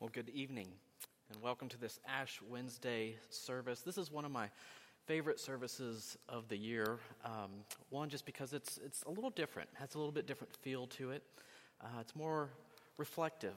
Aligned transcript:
Well, 0.00 0.10
good 0.12 0.28
evening, 0.28 0.68
and 1.32 1.42
welcome 1.42 1.68
to 1.70 1.76
this 1.76 1.98
Ash 2.06 2.40
Wednesday 2.48 3.16
service. 3.30 3.80
This 3.80 3.98
is 3.98 4.12
one 4.12 4.24
of 4.24 4.30
my 4.30 4.48
favorite 5.06 5.40
services 5.40 6.16
of 6.28 6.46
the 6.46 6.56
year. 6.56 7.00
Um, 7.24 7.50
one, 7.90 8.08
just 8.08 8.24
because 8.24 8.52
it's, 8.52 8.78
it's 8.86 9.02
a 9.02 9.10
little 9.10 9.30
different, 9.30 9.68
has 9.74 9.96
a 9.96 9.98
little 9.98 10.12
bit 10.12 10.28
different 10.28 10.54
feel 10.54 10.86
to 10.86 11.10
it. 11.10 11.24
Uh, 11.82 11.98
it's 12.00 12.14
more 12.14 12.48
reflective. 12.96 13.56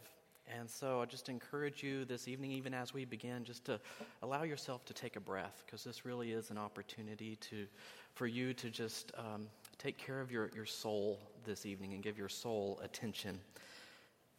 And 0.52 0.68
so 0.68 1.00
I 1.00 1.06
just 1.06 1.30
encourage 1.30 1.84
you 1.84 2.06
this 2.06 2.28
evening, 2.28 2.54
even 2.54 2.74
as 2.74 2.92
we 2.92 3.06
begin, 3.06 3.44
just 3.44 3.64
to 3.66 3.80
allow 4.24 4.42
yourself 4.42 4.84
to 4.86 4.96
take 4.96 5.18
a 5.18 5.22
breath, 5.22 5.62
because 5.68 5.84
this 5.84 6.06
really 6.06 6.32
is 6.32 6.50
an 6.50 6.58
opportunity 6.58 7.36
to, 7.36 7.68
for 8.16 8.26
you 8.26 8.56
to 8.56 8.72
just 8.72 9.12
um, 9.16 9.46
take 9.78 10.00
care 10.00 10.20
of 10.20 10.32
your, 10.32 10.50
your 10.56 10.66
soul 10.66 11.20
this 11.46 11.68
evening 11.68 11.94
and 11.94 12.02
give 12.02 12.18
your 12.18 12.30
soul 12.30 12.80
attention. 12.84 13.40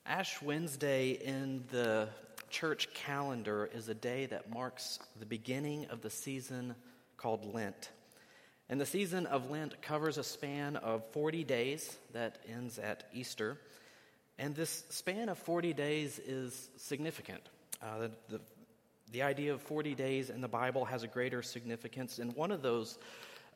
Ash 0.05 0.43
Wednesday 0.43 1.13
in 1.13 1.63
the 1.71 2.09
church 2.51 2.93
calendar 2.93 3.71
is 3.73 3.89
a 3.89 3.95
day 3.95 4.27
that 4.27 4.53
marks 4.53 4.99
the 5.21 5.27
beginning 5.27 5.87
of 5.91 6.03
the 6.03 6.11
season 6.11 6.75
called 7.17 7.55
Lent. 7.55 7.91
And 8.69 8.81
the 8.81 8.87
season 8.87 9.27
of 9.27 9.49
Lent 9.49 9.81
covers 9.81 10.19
a 10.19 10.25
span 10.25 10.75
of 10.75 11.07
40 11.13 11.45
days 11.45 11.97
that 12.15 12.39
ends 12.49 12.81
at 12.81 13.05
Easter. 13.15 13.59
And 14.39 14.57
this 14.57 14.83
span 14.91 15.29
of 15.29 15.39
40 15.39 15.73
days 15.73 16.19
is 16.19 16.69
significant. 16.79 17.43
Uh, 17.81 17.99
the, 17.99 18.11
the, 18.29 18.41
the, 19.13 19.23
idea 19.23 19.55
of 19.55 19.63
40 19.63 19.95
days 19.95 20.31
in 20.31 20.41
the 20.41 20.49
Bible 20.49 20.85
has 20.85 21.05
a 21.05 21.09
greater 21.09 21.43
significance. 21.43 22.19
And 22.19 22.35
one 22.35 22.51
of 22.51 22.61
those 22.61 22.99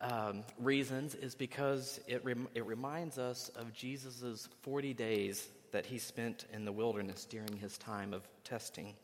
um, 0.01 0.45
reasons 0.61 1.17
is 1.17 1.35
because 1.35 1.99
it, 2.07 2.25
rem- 2.25 2.49
it 2.55 2.65
reminds 2.67 3.19
us 3.19 3.51
of 3.57 3.73
Jesus' 3.73 4.49
40 4.63 4.95
days 4.95 5.49
that 5.73 5.87
he 5.87 5.99
spent 5.99 6.47
in 6.53 6.65
the 6.65 6.73
wilderness 6.73 7.25
during 7.25 7.57
his 7.57 7.79
time 7.79 8.13
of 8.13 8.27
testing. 8.45 8.95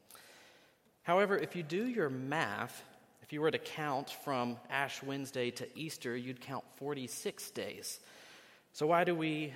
However, 1.03 1.37
if 1.37 1.57
you 1.57 1.63
do 1.63 1.87
your 1.87 2.09
math, 2.09 2.85
if 3.23 3.33
you 3.33 3.41
were 3.41 3.51
to 3.51 3.59
count 3.59 4.11
from 4.25 4.57
Ash 4.71 5.03
Wednesday 5.03 5.51
to 5.53 5.67
Easter, 5.77 6.17
you'd 6.17 6.41
count 6.41 6.65
46 6.77 7.51
days. 7.51 8.01
So, 8.73 8.87
why 8.87 9.05
do 9.05 9.15
we 9.15 9.53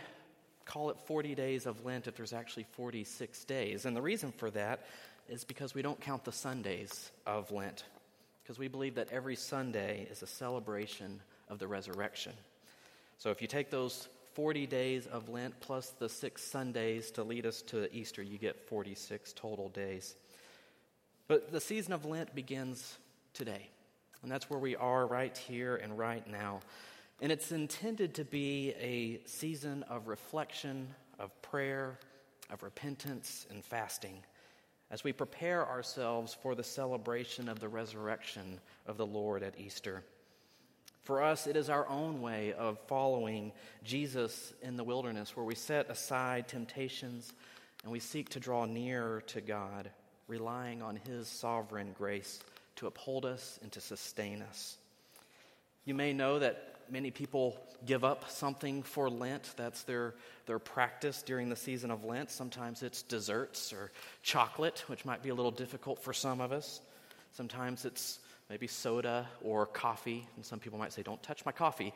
call 0.65 0.91
it 0.91 0.99
40 1.07 1.35
days 1.35 1.67
of 1.67 1.85
Lent 1.85 2.07
if 2.07 2.17
there's 2.17 2.33
actually 2.33 2.67
46 2.73 3.45
days? 3.45 3.87
And 3.87 3.97
the 3.97 4.03
reason 4.03 4.33
for 4.33 4.51
that 4.51 4.87
is 5.29 5.45
because 5.45 5.75
we 5.75 5.83
don't 5.83 6.01
count 6.01 6.25
the 6.25 6.33
Sundays 6.33 7.11
of 7.27 7.51
Lent, 7.51 7.85
because 8.43 8.59
we 8.59 8.69
believe 8.69 8.95
that 8.97 9.09
every 9.13 9.37
Sunday 9.37 10.07
is 10.11 10.23
a 10.23 10.27
celebration 10.27 11.21
of 11.49 11.59
the 11.59 11.67
resurrection. 11.67 12.33
So, 13.19 13.31
if 13.31 13.41
you 13.41 13.49
take 13.49 13.71
those 13.71 14.09
40 14.37 14.67
days 14.67 15.07
of 15.07 15.31
Lent 15.31 15.59
plus 15.61 15.95
the 15.99 16.11
six 16.11 16.43
Sundays 16.43 17.11
to 17.13 17.25
lead 17.25 17.47
us 17.47 17.63
to 17.63 17.91
Easter, 17.97 18.23
you 18.23 18.37
get 18.37 18.69
46 18.69 19.33
total 19.33 19.71
days. 19.71 20.15
But 21.27 21.51
the 21.51 21.61
season 21.61 21.95
of 21.95 22.05
Lent 22.05 22.35
begins 22.35 22.99
today. 23.33 23.71
And 24.23 24.31
that's 24.31 24.51
where 24.51 24.59
we 24.59 24.77
are 24.77 25.07
right 25.07 25.35
here 25.35 25.77
and 25.77 25.97
right 25.97 26.31
now. 26.31 26.61
And 27.23 27.33
it's 27.33 27.51
intended 27.51 28.13
to 28.17 28.27
be 28.27 28.75
a 28.79 29.27
season 29.27 29.85
of 29.85 30.07
reflection, 30.07 30.89
of 31.19 31.31
prayer, 31.41 31.99
of 32.51 32.63
repentance, 32.63 33.47
and 33.49 33.65
fasting 33.65 34.23
as 34.91 35.03
we 35.03 35.15
prepare 35.15 35.67
ourselves 35.67 36.37
for 36.43 36.55
the 36.55 36.63
celebration 36.63 37.49
of 37.49 37.59
the 37.59 37.69
resurrection 37.71 38.61
of 38.87 38.99
the 38.99 39.07
Lord 39.07 39.43
at 39.43 39.59
Easter. 39.59 40.05
For 41.07 41.23
us, 41.23 41.47
it 41.47 41.57
is 41.57 41.71
our 41.71 41.89
own 41.89 42.21
way 42.21 42.53
of 42.53 42.81
following 42.89 43.53
Jesus 43.85 44.53
in 44.61 44.77
the 44.77 44.83
wilderness, 44.83 45.37
where 45.37 45.47
we 45.47 45.55
set 45.55 45.89
aside 45.89 46.49
temptations 46.49 47.33
and 47.85 47.93
we 47.93 48.01
seek 48.01 48.31
to 48.31 48.41
draw 48.41 48.65
nearer 48.65 49.21
to 49.29 49.41
God, 49.41 49.89
relying 50.27 50.83
on 50.83 50.97
His 50.97 51.29
sovereign 51.29 51.95
grace 51.97 52.41
to 52.75 52.89
uphold 52.89 53.25
us 53.25 53.61
and 53.63 53.71
to 53.71 53.81
sustain 53.81 54.43
us. 54.43 54.79
You 55.85 55.95
may 55.95 56.13
know 56.13 56.41
that 56.41 56.75
many 56.91 57.13
people 57.13 57.57
give 57.85 58.03
up 58.03 58.29
something 58.29 58.83
for 58.83 59.09
Lent. 59.09 59.55
That's 59.57 59.85
their, 59.85 60.15
their 60.47 60.59
practice 60.59 61.23
during 61.23 61.49
the 61.49 61.55
season 61.55 61.93
of 61.93 62.05
Lent. 62.05 62.33
Sometimes 62.33 62.83
it's 62.83 63.03
desserts 63.03 63.73
or 63.73 63.93
chocolate, 64.25 64.83
which 64.89 65.05
might 65.05 65.23
be 65.23 65.29
a 65.29 65.35
little 65.37 65.53
difficult 65.53 66.03
for 66.03 66.13
some 66.13 66.41
of 66.41 66.51
us. 66.51 66.81
Sometimes 67.31 67.85
it's 67.85 68.19
maybe 68.49 68.67
soda 68.67 69.27
or 69.43 69.67
coffee. 69.67 70.27
And 70.37 70.45
some 70.45 70.59
people 70.59 70.79
might 70.79 70.93
say, 70.93 71.03
don't 71.03 71.23
touch 71.23 71.45
my 71.45 71.53
coffee, 71.53 71.93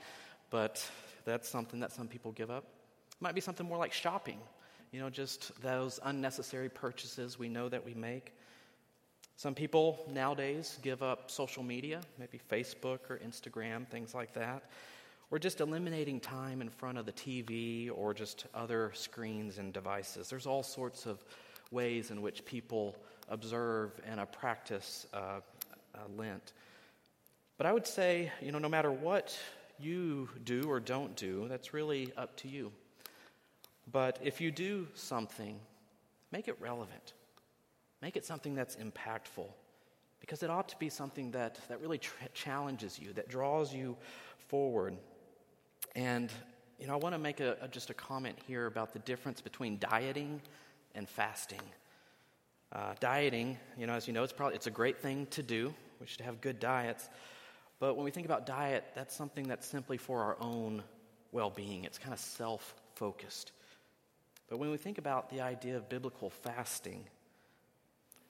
but 0.51 0.85
that's 1.25 1.49
something 1.49 1.81
that 1.81 1.93
some 1.93 2.09
people 2.09 2.33
give 2.33 2.51
up. 2.51 2.65
It 3.13 3.23
might 3.23 3.35
be 3.35 3.41
something 3.41 3.67
more 3.67 3.79
like 3.79 3.93
shopping, 3.93 4.39
you 4.93 5.01
know, 5.01 5.11
just 5.11 5.53
those 5.63 6.01
unnecessary 6.03 6.69
purchases 6.69 7.39
we 7.39 7.49
know 7.49 7.69
that 7.69 7.85
we 7.85 7.95
make. 7.95 8.33
Some 9.37 9.55
people 9.55 10.05
nowadays 10.13 10.79
give 10.83 11.03
up 11.03 11.31
social 11.31 11.63
media, 11.63 12.03
maybe 12.19 12.41
Facebook 12.51 12.99
or 13.09 13.19
Instagram, 13.25 13.87
things 13.89 14.15
like 14.15 14.35
that, 14.35 14.65
or 15.31 15.39
just 15.39 15.61
eliminating 15.61 16.21
time 16.21 16.61
in 16.61 16.69
front 16.69 16.99
of 16.99 17.07
the 17.07 17.13
TV 17.13 17.91
or 17.95 18.13
just 18.13 18.47
other 18.55 18.91
screens 18.95 19.57
and 19.59 19.73
devices. 19.73 20.29
There's 20.29 20.47
all 20.47 20.63
sorts 20.63 21.07
of 21.07 21.25
ways 21.71 22.11
in 22.11 22.21
which 22.21 22.45
people 22.45 22.97
observe 23.29 23.93
and 24.05 24.21
practice 24.33 25.07
uh, 25.15 25.41
uh, 25.95 25.99
Lent. 26.17 26.53
But 27.57 27.67
I 27.67 27.73
would 27.73 27.87
say, 27.87 28.33
you 28.41 28.53
know, 28.53 28.59
no 28.59 28.69
matter 28.69 28.91
what 28.91 29.39
you 29.79 30.29
do 30.45 30.63
or 30.69 30.81
don't 30.81 31.15
do, 31.17 31.47
that's 31.49 31.75
really 31.75 32.13
up 32.17 32.37
to 32.39 32.49
you. 32.49 32.73
But 33.91 34.19
if 34.23 34.41
you 34.41 34.51
do 34.51 34.87
something, 34.95 35.59
make 36.33 36.49
it 36.49 36.57
relevant. 36.61 37.13
Make 38.03 38.17
it 38.17 38.25
something 38.25 38.55
that's 38.55 38.77
impactful. 38.77 39.47
Because 40.21 40.43
it 40.43 40.51
ought 40.51 40.69
to 40.69 40.79
be 40.79 40.89
something 40.89 41.31
that, 41.33 41.59
that 41.69 41.81
really 41.81 41.99
tra- 41.99 42.29
challenges 42.35 42.99
you, 42.99 43.13
that 43.15 43.29
draws 43.29 43.75
you 43.75 43.97
forward. 44.49 44.97
And, 45.95 46.31
you 46.79 46.87
know, 46.87 46.95
I 46.95 46.97
want 46.97 47.15
to 47.15 47.19
make 47.19 47.41
a, 47.41 47.57
a, 47.61 47.69
just 47.69 47.91
a 47.91 47.95
comment 47.95 48.39
here 48.47 48.67
about 48.67 48.93
the 48.93 48.99
difference 49.01 49.41
between 49.41 49.79
dieting 49.79 50.41
and 50.95 51.09
fasting. 51.09 51.63
Uh, 52.73 52.95
dieting, 53.01 53.59
you 53.77 53.87
know, 53.87 53.95
as 53.95 54.07
you 54.07 54.13
know, 54.13 54.23
it's 54.23 54.33
probably 54.33 54.55
it's 54.55 54.69
a 54.69 54.71
great 54.71 54.99
thing 54.99 55.27
to 55.27 55.43
do. 55.43 55.75
We 56.01 56.07
should 56.07 56.23
have 56.23 56.41
good 56.41 56.59
diets. 56.59 57.09
But 57.79 57.95
when 57.95 58.05
we 58.05 58.11
think 58.11 58.27
about 58.27 58.47
diet, 58.47 58.85
that's 58.95 59.15
something 59.15 59.47
that's 59.47 59.67
simply 59.67 59.97
for 59.97 60.23
our 60.23 60.37
own 60.41 60.83
well-being. 61.33 61.85
It's 61.85 61.99
kind 61.99 62.13
of 62.13 62.21
self-focused. 62.21 63.53
But 64.49 64.59
when 64.59 64.71
we 64.71 64.77
think 64.77 64.99
about 64.99 65.31
the 65.31 65.41
idea 65.41 65.77
of 65.77 65.89
biblical 65.89 66.31
fasting, 66.31 67.05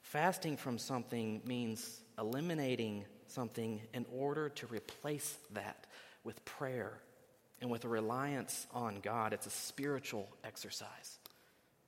fasting 0.03 0.57
from 0.57 0.79
something 0.79 1.41
means 1.45 2.03
eliminating 2.19 3.05
something 3.27 3.81
in 3.95 4.05
order 4.13 4.49
to 4.51 4.67
replace 4.67 5.39
that 5.53 5.87
with 6.25 6.45
prayer 6.45 7.01
and 7.61 7.71
with 7.71 7.85
a 7.85 7.89
reliance 7.89 8.67
on 8.73 9.01
God. 9.01 9.33
It's 9.33 9.47
a 9.47 9.51
spiritual 9.51 10.29
exercise. 10.45 11.19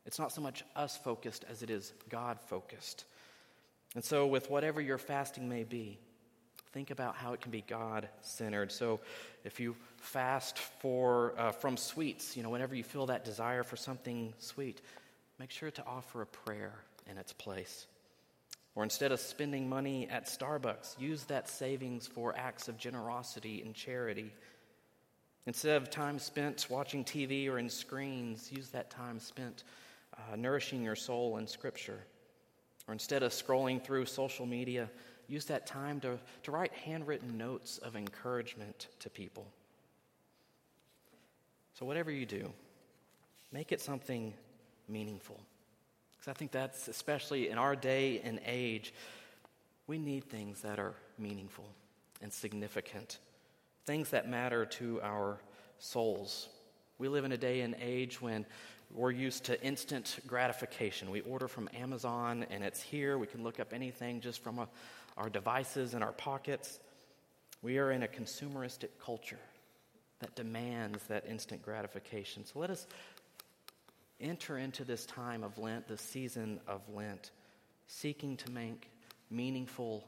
It's 0.06 0.18
not 0.18 0.32
so 0.32 0.40
much 0.40 0.64
us 0.74 0.96
focused 0.96 1.44
as 1.48 1.62
it 1.62 1.70
is 1.70 1.92
God 2.08 2.38
focused. 2.40 3.04
And 3.94 4.04
so, 4.04 4.26
with 4.26 4.48
whatever 4.48 4.80
your 4.80 4.98
fasting 4.98 5.48
may 5.48 5.64
be, 5.64 5.98
think 6.72 6.90
about 6.90 7.14
how 7.14 7.34
it 7.34 7.40
can 7.40 7.50
be 7.50 7.62
God 7.66 8.08
centered. 8.22 8.72
So, 8.72 9.00
if 9.44 9.60
you 9.60 9.76
fast 9.98 10.58
for, 10.58 11.34
uh, 11.38 11.52
from 11.52 11.76
sweets, 11.76 12.36
you 12.36 12.42
know, 12.42 12.50
whenever 12.50 12.74
you 12.74 12.84
feel 12.84 13.06
that 13.06 13.24
desire 13.24 13.62
for 13.62 13.76
something 13.76 14.32
sweet, 14.38 14.80
make 15.38 15.50
sure 15.50 15.70
to 15.70 15.84
offer 15.84 16.22
a 16.22 16.26
prayer 16.26 16.72
in 17.10 17.18
its 17.18 17.32
place. 17.32 17.86
Or 18.74 18.82
instead 18.82 19.12
of 19.12 19.20
spending 19.20 19.68
money 19.68 20.08
at 20.08 20.26
Starbucks, 20.26 20.98
use 20.98 21.24
that 21.24 21.48
savings 21.48 22.06
for 22.06 22.34
acts 22.36 22.68
of 22.68 22.78
generosity 22.78 23.60
and 23.60 23.74
charity. 23.74 24.32
Instead 25.44 25.82
of 25.82 25.90
time 25.90 26.18
spent 26.18 26.66
watching 26.70 27.04
TV 27.04 27.50
or 27.50 27.58
in 27.58 27.68
screens, 27.68 28.50
use 28.50 28.70
that 28.70 28.88
time 28.88 29.20
spent 29.20 29.64
uh, 30.16 30.36
nourishing 30.36 30.82
your 30.82 30.96
soul 30.96 31.36
in 31.36 31.46
Scripture. 31.46 32.00
Or 32.88 32.92
instead 32.92 33.22
of 33.22 33.32
scrolling 33.32 33.82
through 33.82 34.06
social 34.06 34.46
media, 34.46 34.90
use 35.28 35.44
that 35.46 35.66
time 35.66 36.00
to, 36.00 36.18
to 36.42 36.50
write 36.50 36.72
handwritten 36.72 37.38
notes 37.38 37.78
of 37.78 37.96
encouragement 37.96 38.88
to 39.00 39.10
people. 39.10 39.46
So, 41.74 41.86
whatever 41.86 42.10
you 42.10 42.26
do, 42.26 42.52
make 43.50 43.72
it 43.72 43.80
something 43.80 44.34
meaningful. 44.88 45.40
Because 46.12 46.28
I 46.28 46.34
think 46.34 46.50
that's, 46.52 46.88
especially 46.88 47.48
in 47.48 47.58
our 47.58 47.74
day 47.74 48.20
and 48.22 48.40
age, 48.46 48.92
we 49.86 49.98
need 49.98 50.24
things 50.24 50.60
that 50.60 50.78
are 50.78 50.94
meaningful 51.18 51.68
and 52.20 52.32
significant, 52.32 53.18
things 53.84 54.10
that 54.10 54.28
matter 54.28 54.64
to 54.64 55.00
our 55.02 55.40
souls. 55.78 56.48
We 56.98 57.08
live 57.08 57.24
in 57.24 57.32
a 57.32 57.36
day 57.36 57.62
and 57.62 57.74
age 57.80 58.20
when 58.20 58.46
we're 58.94 59.10
used 59.10 59.44
to 59.44 59.62
instant 59.62 60.18
gratification. 60.26 61.10
We 61.10 61.20
order 61.22 61.48
from 61.48 61.68
Amazon 61.74 62.46
and 62.50 62.62
it's 62.62 62.82
here. 62.82 63.16
We 63.16 63.26
can 63.26 63.42
look 63.42 63.58
up 63.58 63.72
anything 63.72 64.20
just 64.20 64.42
from 64.42 64.58
a, 64.58 64.68
our 65.16 65.30
devices 65.30 65.94
in 65.94 66.02
our 66.02 66.12
pockets. 66.12 66.78
We 67.62 67.78
are 67.78 67.90
in 67.90 68.02
a 68.02 68.08
consumeristic 68.08 68.88
culture 69.04 69.38
that 70.20 70.34
demands 70.34 71.02
that 71.04 71.24
instant 71.26 71.62
gratification. 71.62 72.44
So 72.44 72.58
let 72.58 72.70
us 72.70 72.86
enter 74.20 74.58
into 74.58 74.84
this 74.84 75.06
time 75.06 75.42
of 75.42 75.58
Lent, 75.58 75.88
this 75.88 76.00
season 76.00 76.60
of 76.68 76.80
Lent, 76.92 77.30
seeking 77.86 78.36
to 78.38 78.50
make 78.50 78.88
meaningful 79.30 80.04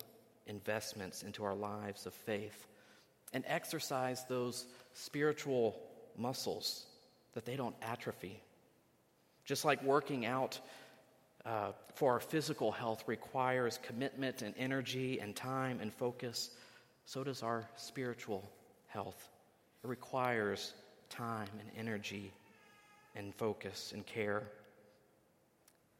investments 0.46 1.22
into 1.22 1.42
our 1.44 1.54
lives 1.54 2.06
of 2.06 2.12
faith 2.12 2.66
and 3.32 3.44
exercise 3.46 4.24
those 4.28 4.66
spiritual 4.92 5.80
muscles 6.16 6.84
that 7.32 7.44
they 7.44 7.56
don't 7.56 7.74
atrophy. 7.82 8.40
Just 9.44 9.64
like 9.64 9.82
working 9.82 10.24
out 10.24 10.58
uh, 11.44 11.72
for 11.94 12.12
our 12.12 12.20
physical 12.20 12.72
health 12.72 13.04
requires 13.06 13.78
commitment 13.82 14.42
and 14.42 14.54
energy 14.58 15.20
and 15.20 15.36
time 15.36 15.78
and 15.80 15.92
focus, 15.92 16.50
so 17.04 17.22
does 17.22 17.42
our 17.42 17.68
spiritual 17.76 18.48
health. 18.88 19.28
It 19.82 19.88
requires 19.88 20.72
time 21.10 21.48
and 21.60 21.68
energy 21.76 22.32
and 23.14 23.34
focus 23.34 23.92
and 23.94 24.06
care. 24.06 24.42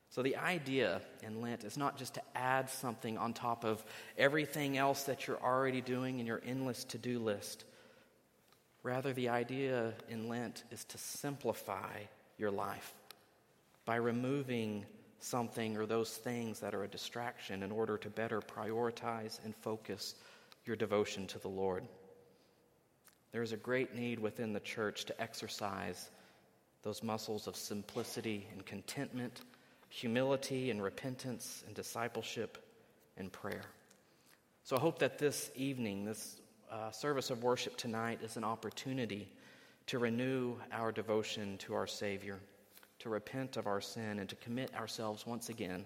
So, 0.09 0.23
the 0.23 0.37
idea 0.37 1.03
in 1.23 1.43
Lent 1.43 1.65
is 1.65 1.77
not 1.77 1.99
just 1.99 2.15
to 2.15 2.23
add 2.35 2.71
something 2.71 3.19
on 3.19 3.35
top 3.35 3.65
of 3.65 3.85
everything 4.17 4.79
else 4.79 5.03
that 5.05 5.27
you're 5.27 5.43
already 5.43 5.81
doing 5.81 6.21
in 6.21 6.27
your 6.27 6.41
endless 6.47 6.85
to 6.85 6.99
do 6.99 7.19
list. 7.19 7.65
Rather, 8.85 9.13
the 9.13 9.31
idea 9.31 9.93
in 10.09 10.29
Lent 10.29 10.63
is 10.71 10.85
to 10.85 10.99
simplify 10.99 11.99
your 12.39 12.53
life 12.53 12.95
by 13.85 13.97
removing 13.97 14.85
something 15.19 15.77
or 15.77 15.87
those 15.87 16.11
things 16.11 16.61
that 16.61 16.75
are 16.75 16.85
a 16.85 16.89
distraction 16.89 17.63
in 17.63 17.73
order 17.73 17.97
to 17.97 18.11
better 18.11 18.41
prioritize 18.41 19.43
and 19.45 19.55
focus 19.57 20.15
your 20.67 20.77
devotion 20.77 21.27
to 21.27 21.39
the 21.39 21.49
Lord. 21.49 21.85
There 23.33 23.43
is 23.43 23.53
a 23.53 23.57
great 23.57 23.95
need 23.95 24.19
within 24.19 24.53
the 24.53 24.61
church 24.61 25.05
to 25.07 25.21
exercise 25.21 26.11
those 26.83 27.03
muscles 27.03 27.47
of 27.47 27.57
simplicity 27.57 28.47
and 28.53 28.65
contentment 28.65 29.41
humility 29.95 30.73
and 30.73 30.83
repentance 30.83 31.63
and 31.67 31.75
discipleship 31.77 32.59
and 33.17 33.31
prayer. 33.31 33.63
So 34.65 34.77
I 34.77 34.81
hope 34.81 34.99
that 34.99 35.19
this 35.19 35.53
evening, 35.55 36.05
this 36.05 36.41
uh, 36.69 36.91
service 36.91 37.31
of 37.31 37.45
worship 37.45 37.77
tonight, 37.77 38.19
is 38.21 38.37
an 38.37 38.43
opportunity 38.43 39.29
to 39.87 40.01
renew 40.01 40.57
our 40.73 40.91
devotion 40.91 41.59
to 41.59 41.75
our 41.75 41.87
Savior, 41.87 42.41
to 43.01 43.09
repent 43.09 43.57
of 43.57 43.67
our 43.67 43.81
sin, 43.81 44.19
and 44.19 44.29
to 44.29 44.37
commit 44.37 44.75
ourselves 44.75 45.27
once 45.27 45.49
again 45.49 45.85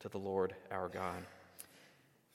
to 0.00 0.08
the 0.08 0.18
Lord 0.18 0.54
our 0.70 0.88
God. 0.88 1.24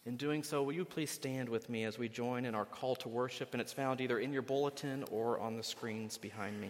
In 0.05 0.17
doing 0.17 0.43
so, 0.43 0.61
will 0.61 0.73
you 0.73 0.85
please 0.85 1.09
stand 1.09 1.49
with 1.49 1.67
me 1.67 1.83
as 1.83 1.97
we 1.97 2.07
join 2.07 2.45
in 2.45 2.53
our 2.53 2.65
call 2.65 2.95
to 2.97 3.09
worship? 3.09 3.53
And 3.53 3.61
it's 3.61 3.73
found 3.73 4.01
either 4.01 4.19
in 4.19 4.31
your 4.31 4.43
bulletin 4.43 5.03
or 5.11 5.39
on 5.39 5.57
the 5.57 5.63
screens 5.63 6.17
behind 6.17 6.61
me. 6.61 6.69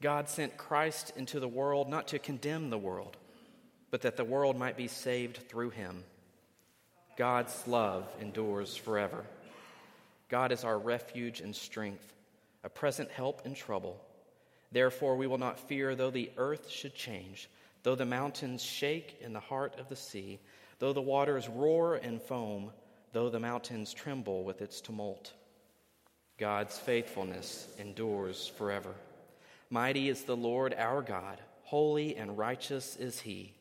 God 0.00 0.28
sent 0.28 0.56
Christ 0.56 1.12
into 1.16 1.38
the 1.38 1.48
world 1.48 1.88
not 1.88 2.08
to 2.08 2.18
condemn 2.18 2.70
the 2.70 2.78
world, 2.78 3.16
but 3.90 4.02
that 4.02 4.16
the 4.16 4.24
world 4.24 4.58
might 4.58 4.76
be 4.76 4.88
saved 4.88 5.48
through 5.48 5.70
him. 5.70 6.02
God's 7.16 7.66
love 7.66 8.06
endures 8.20 8.76
forever. 8.76 9.24
God 10.28 10.50
is 10.50 10.64
our 10.64 10.78
refuge 10.78 11.40
and 11.40 11.54
strength, 11.54 12.12
a 12.64 12.68
present 12.68 13.10
help 13.10 13.46
in 13.46 13.54
trouble. 13.54 14.00
Therefore, 14.72 15.16
we 15.16 15.26
will 15.26 15.38
not 15.38 15.68
fear 15.68 15.94
though 15.94 16.10
the 16.10 16.30
earth 16.36 16.68
should 16.68 16.94
change, 16.94 17.48
though 17.82 17.94
the 17.94 18.04
mountains 18.04 18.62
shake 18.62 19.16
in 19.20 19.32
the 19.32 19.40
heart 19.40 19.78
of 19.78 19.88
the 19.88 19.96
sea, 19.96 20.38
though 20.78 20.92
the 20.92 21.00
waters 21.00 21.48
roar 21.48 21.96
and 21.96 22.20
foam, 22.20 22.72
though 23.12 23.30
the 23.30 23.40
mountains 23.40 23.94
tremble 23.94 24.44
with 24.44 24.60
its 24.60 24.80
tumult. 24.80 25.32
God's 26.38 26.78
faithfulness 26.78 27.68
endures 27.78 28.48
forever. 28.58 28.94
Mighty 29.70 30.08
is 30.08 30.24
the 30.24 30.36
Lord 30.36 30.74
our 30.74 31.00
God, 31.00 31.40
holy 31.62 32.16
and 32.16 32.36
righteous 32.36 32.96
is 32.96 33.20
he. 33.20 33.54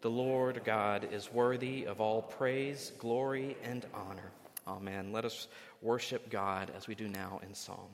The 0.00 0.10
Lord 0.10 0.62
God 0.64 1.08
is 1.12 1.32
worthy 1.32 1.84
of 1.84 2.00
all 2.00 2.22
praise, 2.22 2.92
glory, 2.98 3.56
and 3.62 3.84
honor. 3.94 4.32
Amen. 4.66 5.12
Let 5.12 5.24
us 5.24 5.46
worship 5.82 6.30
God 6.30 6.72
as 6.76 6.88
we 6.88 6.94
do 6.94 7.06
now 7.06 7.40
in 7.46 7.54
song. 7.54 7.88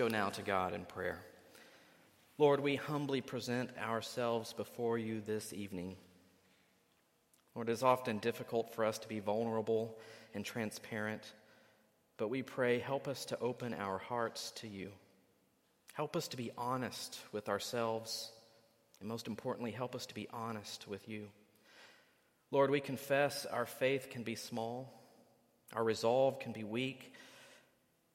Go 0.00 0.08
now 0.08 0.30
to 0.30 0.40
God 0.40 0.72
in 0.72 0.86
prayer. 0.86 1.18
Lord, 2.38 2.60
we 2.60 2.76
humbly 2.76 3.20
present 3.20 3.68
ourselves 3.76 4.54
before 4.54 4.96
you 4.96 5.20
this 5.20 5.52
evening. 5.52 5.94
Lord, 7.54 7.68
it 7.68 7.72
is 7.72 7.82
often 7.82 8.16
difficult 8.16 8.74
for 8.74 8.86
us 8.86 8.98
to 9.00 9.08
be 9.08 9.20
vulnerable 9.20 9.98
and 10.32 10.42
transparent, 10.42 11.20
but 12.16 12.30
we 12.30 12.42
pray, 12.42 12.78
help 12.78 13.08
us 13.08 13.26
to 13.26 13.38
open 13.40 13.74
our 13.74 13.98
hearts 13.98 14.52
to 14.52 14.68
you. 14.68 14.90
Help 15.92 16.16
us 16.16 16.28
to 16.28 16.38
be 16.38 16.50
honest 16.56 17.20
with 17.32 17.50
ourselves, 17.50 18.32
and 19.00 19.08
most 19.10 19.26
importantly, 19.26 19.70
help 19.70 19.94
us 19.94 20.06
to 20.06 20.14
be 20.14 20.28
honest 20.32 20.88
with 20.88 21.10
you. 21.10 21.26
Lord, 22.50 22.70
we 22.70 22.80
confess 22.80 23.44
our 23.44 23.66
faith 23.66 24.08
can 24.08 24.22
be 24.22 24.34
small, 24.34 24.98
our 25.74 25.84
resolve 25.84 26.38
can 26.38 26.52
be 26.52 26.64
weak, 26.64 27.12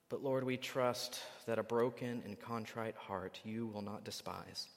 but 0.10 0.24
Lord, 0.24 0.44
we 0.44 0.58
trust 0.58 1.20
that 1.48 1.60
a 1.60 1.64
broken 1.64 2.22
and 2.26 2.40
contrite 2.40 2.96
heart 2.96 3.40
you 3.44 3.68
will 3.68 3.82
not 3.82 4.04
despise. 4.04 4.68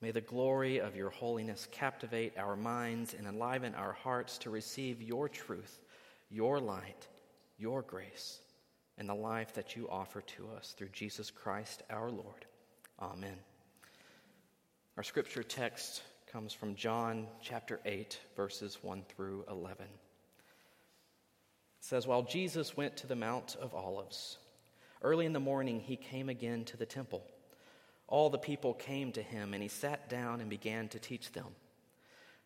May 0.00 0.10
the 0.10 0.20
glory 0.20 0.80
of 0.80 0.96
your 0.96 1.10
holiness 1.10 1.68
captivate 1.70 2.36
our 2.36 2.56
minds 2.56 3.14
and 3.14 3.26
enliven 3.26 3.74
our 3.74 3.92
hearts 3.92 4.38
to 4.38 4.50
receive 4.50 5.00
your 5.00 5.28
truth, 5.28 5.80
your 6.30 6.58
light, 6.58 7.06
your 7.58 7.82
grace, 7.82 8.40
and 8.98 9.08
the 9.08 9.14
life 9.14 9.54
that 9.54 9.76
you 9.76 9.88
offer 9.88 10.22
to 10.22 10.48
us 10.56 10.74
through 10.76 10.88
Jesus 10.92 11.30
Christ 11.30 11.82
our 11.88 12.10
Lord. 12.10 12.46
Amen. 13.00 13.36
Our 14.96 15.02
scripture 15.02 15.42
text 15.42 16.02
comes 16.32 16.52
from 16.52 16.74
John 16.74 17.26
chapter 17.40 17.80
8, 17.84 18.18
verses 18.36 18.78
1 18.82 19.04
through 19.08 19.44
11 19.48 19.86
says, 21.82 22.06
While 22.06 22.22
Jesus 22.22 22.76
went 22.76 22.96
to 22.98 23.08
the 23.08 23.16
Mount 23.16 23.56
of 23.60 23.74
Olives, 23.74 24.38
early 25.02 25.26
in 25.26 25.32
the 25.32 25.40
morning 25.40 25.80
he 25.80 25.96
came 25.96 26.28
again 26.28 26.64
to 26.66 26.76
the 26.76 26.86
temple. 26.86 27.24
All 28.06 28.30
the 28.30 28.38
people 28.38 28.72
came 28.72 29.10
to 29.12 29.22
him, 29.22 29.52
and 29.52 29.62
he 29.62 29.68
sat 29.68 30.08
down 30.08 30.40
and 30.40 30.48
began 30.48 30.88
to 30.88 31.00
teach 31.00 31.32
them. 31.32 31.48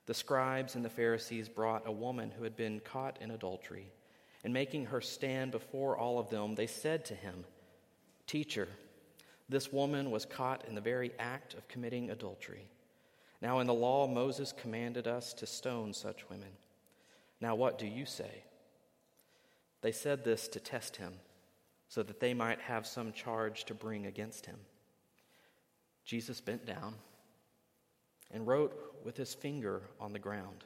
The 0.07 0.15
scribes 0.15 0.75
and 0.75 0.85
the 0.85 0.91
Pharisees 0.91 1.49
brought 1.49 1.87
a 1.87 1.93
woman 1.93 2.31
who 2.31 2.45
had 2.45 2.57
been 2.57 2.81
caught 2.81 3.19
in 3.21 3.31
adultery, 3.31 3.91
and 4.43 4.55
making 4.55 4.87
her 4.87 5.03
stand 5.03 5.51
before 5.51 5.99
all 5.99 6.19
of 6.19 6.31
them, 6.31 6.55
they 6.55 6.67
said 6.67 7.05
to 7.07 7.15
him, 7.15 7.45
Teacher, 8.27 8.69
this 9.51 9.71
woman 9.71 10.11
was 10.11 10.25
caught 10.25 10.65
in 10.67 10.75
the 10.75 10.81
very 10.81 11.13
act 11.19 11.53
of 11.55 11.69
committing 11.69 12.11
adultery. 12.11 12.69
Now, 13.43 13.59
in 13.59 13.67
the 13.67 13.75
law, 13.75 14.07
Moses 14.07 14.55
commanded 14.57 15.07
us 15.07 15.35
to 15.35 15.47
stone 15.47 15.93
such 15.93 16.29
women. 16.31 16.53
Now, 17.41 17.55
what 17.55 17.79
do 17.79 17.87
you 17.87 18.07
say? 18.07 18.46
They 19.87 19.93
said 19.93 20.25
this 20.25 20.49
to 20.49 20.59
test 20.59 20.97
him, 20.97 21.13
so 21.87 22.03
that 22.03 22.19
they 22.19 22.35
might 22.35 22.59
have 22.63 22.89
some 22.89 23.13
charge 23.13 23.67
to 23.67 23.73
bring 23.73 24.05
against 24.05 24.45
him. 24.45 24.57
Jesus 26.05 26.41
bent 26.41 26.67
down 26.67 26.97
and 28.33 28.49
wrote 28.49 28.75
with 29.05 29.17
his 29.17 29.33
finger 29.33 29.83
on 30.01 30.13
the 30.13 30.19
ground. 30.19 30.65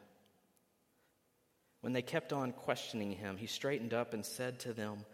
When 1.82 1.92
they 1.92 2.00
kept 2.00 2.32
on 2.32 2.52
questioning 2.52 3.12
him, 3.12 3.36
he 3.36 3.46
straightened 3.46 3.92
up 3.92 4.14
and 4.14 4.24
said 4.24 4.58
to 4.60 4.72
them, 4.72 5.04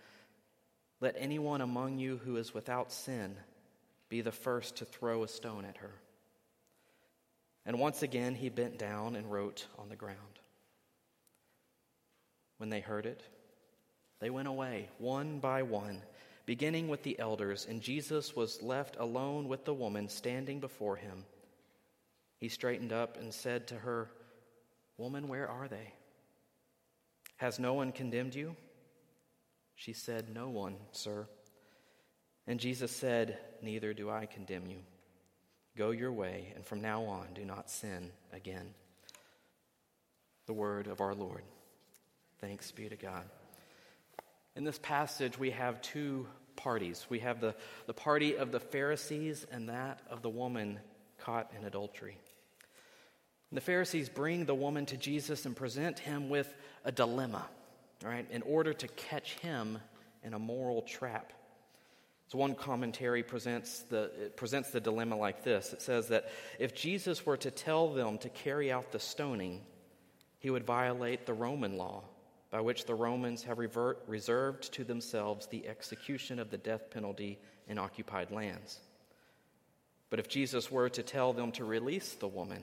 Let 1.01 1.17
anyone 1.19 1.61
among 1.61 1.99
you 1.99 2.19
who 2.19 2.37
is 2.37 2.55
without 2.55 2.93
sin 2.93 3.35
be 4.09 4.21
the 4.21 4.31
first 4.31 4.77
to 4.77 4.85
throw 4.85 5.25
a 5.25 5.29
stone 5.29 5.65
at 5.65 5.79
her. 5.79 5.95
And 7.65 7.81
once 7.81 8.05
again 8.05 8.37
he 8.37 8.51
bent 8.51 8.79
down 8.79 9.17
and 9.17 9.33
wrote 9.33 9.67
on 9.77 9.89
the 9.89 9.97
ground. 9.97 10.39
When 12.59 12.71
they 12.71 12.79
heard 12.79 13.05
it, 13.05 13.25
they 14.21 14.31
went 14.31 14.49
away, 14.49 14.89
one 14.99 15.41
by 15.41 15.63
one, 15.63 16.03
beginning 16.47 16.89
with 16.89 17.03
the 17.03 17.19
elders, 17.19 17.67
and 17.69 17.81
Jesus 17.81 18.35
was 18.35 18.63
left 18.63 18.97
alone 18.99 19.49
with 19.49 19.65
the 19.65 19.75
woman 19.75 20.09
standing 20.09 20.61
before 20.61 20.97
him. 20.97 21.25
He 22.39 22.49
straightened 22.49 22.93
up 22.93 23.19
and 23.19 23.33
said 23.33 23.67
to 23.69 23.77
her, 23.77 24.11
Woman, 24.99 25.29
where 25.29 25.49
are 25.49 25.69
they? 25.69 25.93
Has 27.37 27.59
no 27.59 27.75
one 27.75 27.93
condemned 27.93 28.35
you? 28.35 28.57
She 29.75 29.93
said, 29.93 30.35
No 30.35 30.49
one, 30.49 30.77
sir. 30.93 31.27
And 32.47 32.61
Jesus 32.61 32.93
said, 32.93 33.39
Neither 33.61 33.93
do 33.93 34.11
I 34.11 34.27
condemn 34.27 34.67
you. 34.67 34.79
Go 35.77 35.91
your 35.91 36.13
way, 36.13 36.53
and 36.55 36.65
from 36.65 36.81
now 36.81 37.03
on 37.03 37.27
do 37.35 37.45
not 37.45 37.71
sin 37.71 38.11
again. 38.33 38.73
The 40.47 40.55
word 40.55 40.87
of 40.87 41.01
our 41.03 41.15
Lord. 41.15 41.43
Thanks 42.41 42.71
be 42.71 42.89
to 42.89 42.97
God. 42.97 43.25
In 44.57 44.65
this 44.65 44.79
passage, 44.79 45.39
we 45.39 45.51
have 45.51 45.83
two 45.83 46.27
parties. 46.57 47.07
We 47.11 47.19
have 47.21 47.41
the, 47.41 47.55
the 47.87 47.93
party 47.93 48.37
of 48.37 48.51
the 48.51 48.61
Pharisees 48.61 49.47
and 49.53 49.69
that 49.69 50.01
of 50.11 50.23
the 50.23 50.31
woman 50.31 50.81
caught 51.19 51.53
in 51.59 51.67
adultery. 51.67 52.17
The 53.53 53.61
Pharisees 53.61 54.09
bring 54.09 54.47
the 54.47 54.55
woman 54.55 54.87
to 54.87 54.97
Jesus 54.97 55.47
and 55.47 55.55
present 55.55 55.99
him 55.99 56.29
with 56.29 56.53
a 56.85 56.91
dilemma, 56.91 57.47
right, 58.03 58.27
in 58.31 58.43
order 58.43 58.73
to 58.73 58.89
catch 58.89 59.35
him 59.35 59.79
in 60.25 60.35
a 60.35 60.39
moral 60.39 60.83
trap. 60.83 61.33
So 62.29 62.39
one 62.39 62.55
commentary 62.55 63.23
presents 63.23 63.81
the, 63.91 64.33
presents 64.37 64.71
the 64.71 64.81
dilemma 64.81 65.17
like 65.17 65.45
this. 65.45 65.73
It 65.73 65.81
says 65.81 66.09
that 66.09 66.31
if 66.59 66.75
Jesus 66.75 67.25
were 67.25 67.37
to 67.37 67.51
tell 67.51 67.93
them 67.93 68.19
to 68.19 68.29
carry 68.31 68.73
out 68.73 68.91
the 68.91 68.99
stoning, 68.99 69.61
he 70.41 70.51
would 70.51 70.65
violate 70.65 71.25
the 71.27 71.35
Roman 71.35 71.77
law, 71.77 72.03
by 72.51 72.61
which 72.61 72.85
the 72.85 72.95
Romans 72.95 73.43
have 73.45 73.59
revert, 73.59 74.03
reserved 74.07 74.73
to 74.73 74.85
themselves 74.85 75.47
the 75.47 75.67
execution 75.67 76.39
of 76.39 76.51
the 76.51 76.59
death 76.59 76.91
penalty 76.91 77.39
in 77.69 77.79
occupied 77.79 78.31
lands. 78.31 78.81
But 80.11 80.21
if 80.21 80.29
Jesus 80.29 80.71
were 80.71 80.89
to 80.91 81.03
tell 81.03 81.33
them 81.33 81.53
to 81.53 81.65
release 81.65 82.15
the 82.15 82.29
woman, 82.29 82.63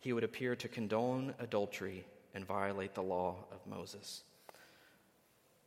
he 0.00 0.12
would 0.12 0.24
appear 0.24 0.56
to 0.56 0.68
condone 0.68 1.34
adultery 1.38 2.04
and 2.34 2.44
violate 2.44 2.94
the 2.94 3.02
law 3.02 3.36
of 3.52 3.66
Moses. 3.66 4.22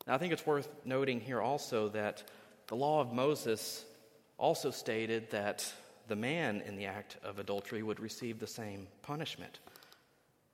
Now, 0.05 0.15
I 0.15 0.17
think 0.17 0.33
it's 0.33 0.45
worth 0.45 0.69
noting 0.85 1.19
here 1.21 1.41
also 1.41 1.89
that 1.89 2.23
the 2.67 2.75
law 2.75 3.01
of 3.01 3.13
Moses 3.13 3.85
also 4.37 4.71
stated 4.71 5.31
that 5.31 5.71
the 6.07 6.15
man 6.15 6.61
in 6.65 6.75
the 6.75 6.85
act 6.85 7.17
of 7.23 7.39
adultery 7.39 7.83
would 7.83 7.99
receive 7.99 8.39
the 8.39 8.47
same 8.47 8.87
punishment. 9.01 9.59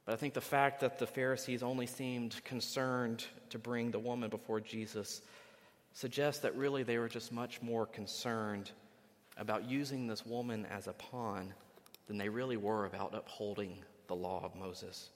But 0.06 0.14
I 0.14 0.16
think 0.18 0.34
the 0.34 0.42
fact 0.42 0.82
that 0.82 1.00
the 1.00 1.08
Pharisees 1.08 1.64
only 1.64 1.86
seemed 1.86 2.44
concerned 2.44 3.26
to 3.50 3.60
bring 3.60 3.92
the 3.92 4.00
woman 4.00 4.30
before 4.30 4.60
Jesus 4.60 5.22
suggests 5.94 6.42
that 6.42 6.56
really 6.56 6.84
they 6.84 6.98
were 6.98 7.08
just 7.08 7.32
much 7.32 7.62
more 7.62 7.86
concerned 7.86 8.72
about 9.38 9.70
using 9.70 10.08
this 10.08 10.26
woman 10.26 10.66
as 10.66 10.88
a 10.88 10.94
pawn 10.94 11.54
than 12.08 12.18
they 12.18 12.30
really 12.30 12.58
were 12.58 12.86
about 12.86 13.16
upholding 13.16 13.78
the 14.08 14.16
law 14.16 14.42
of 14.44 14.56
Moses. 14.56 15.10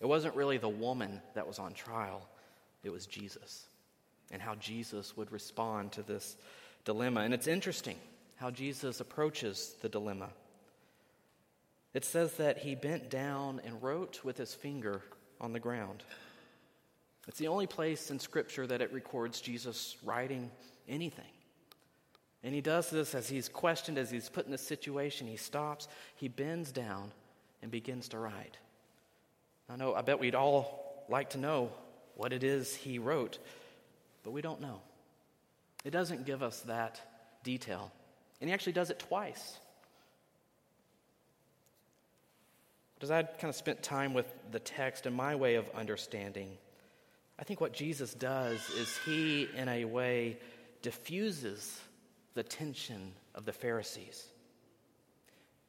It 0.00 0.06
wasn't 0.06 0.34
really 0.34 0.58
the 0.58 0.68
woman 0.68 1.20
that 1.34 1.46
was 1.46 1.58
on 1.58 1.72
trial, 1.74 2.26
it 2.82 2.90
was 2.90 3.06
Jesus 3.06 3.66
and 4.30 4.40
how 4.40 4.54
Jesus 4.56 5.16
would 5.16 5.30
respond 5.32 5.92
to 5.92 6.02
this 6.02 6.36
dilemma. 6.84 7.20
And 7.20 7.34
it's 7.34 7.46
interesting 7.46 7.96
how 8.36 8.50
Jesus 8.50 9.00
approaches 9.00 9.74
the 9.82 9.88
dilemma. 9.88 10.30
It 11.92 12.04
says 12.04 12.34
that 12.34 12.58
he 12.58 12.74
bent 12.74 13.10
down 13.10 13.60
and 13.64 13.82
wrote 13.82 14.20
with 14.24 14.36
his 14.36 14.54
finger 14.54 15.02
on 15.40 15.52
the 15.52 15.60
ground. 15.60 16.04
It's 17.26 17.38
the 17.38 17.48
only 17.48 17.66
place 17.66 18.10
in 18.10 18.18
Scripture 18.18 18.66
that 18.66 18.80
it 18.80 18.92
records 18.92 19.40
Jesus 19.40 19.96
writing 20.04 20.50
anything. 20.88 21.24
And 22.42 22.54
he 22.54 22.60
does 22.60 22.90
this 22.90 23.14
as 23.14 23.28
he's 23.28 23.48
questioned, 23.48 23.98
as 23.98 24.10
he's 24.10 24.28
put 24.28 24.46
in 24.46 24.52
a 24.52 24.58
situation. 24.58 25.26
He 25.26 25.36
stops, 25.36 25.88
he 26.16 26.28
bends 26.28 26.72
down, 26.72 27.12
and 27.62 27.70
begins 27.70 28.08
to 28.08 28.18
write. 28.18 28.56
I 29.68 29.76
know, 29.76 29.94
I 29.94 30.02
bet 30.02 30.18
we'd 30.18 30.34
all 30.34 31.04
like 31.08 31.30
to 31.30 31.38
know 31.38 31.70
what 32.16 32.32
it 32.32 32.42
is 32.42 32.74
he 32.74 32.98
wrote 32.98 33.38
but 34.22 34.32
we 34.32 34.42
don't 34.42 34.60
know. 34.60 34.80
It 35.84 35.90
doesn't 35.90 36.26
give 36.26 36.42
us 36.42 36.60
that 36.62 37.00
detail. 37.42 37.90
And 38.40 38.48
he 38.48 38.54
actually 38.54 38.72
does 38.72 38.90
it 38.90 38.98
twice. 38.98 39.58
As 43.02 43.10
I 43.10 43.22
kind 43.22 43.48
of 43.48 43.54
spent 43.54 43.82
time 43.82 44.12
with 44.12 44.26
the 44.50 44.58
text 44.58 45.06
and 45.06 45.16
my 45.16 45.34
way 45.34 45.54
of 45.54 45.68
understanding, 45.74 46.58
I 47.38 47.44
think 47.44 47.60
what 47.60 47.72
Jesus 47.72 48.12
does 48.12 48.58
is 48.70 48.94
he, 49.06 49.48
in 49.56 49.68
a 49.68 49.86
way, 49.86 50.38
diffuses 50.82 51.80
the 52.34 52.42
tension 52.42 53.12
of 53.34 53.46
the 53.46 53.52
Pharisees. 53.52 54.26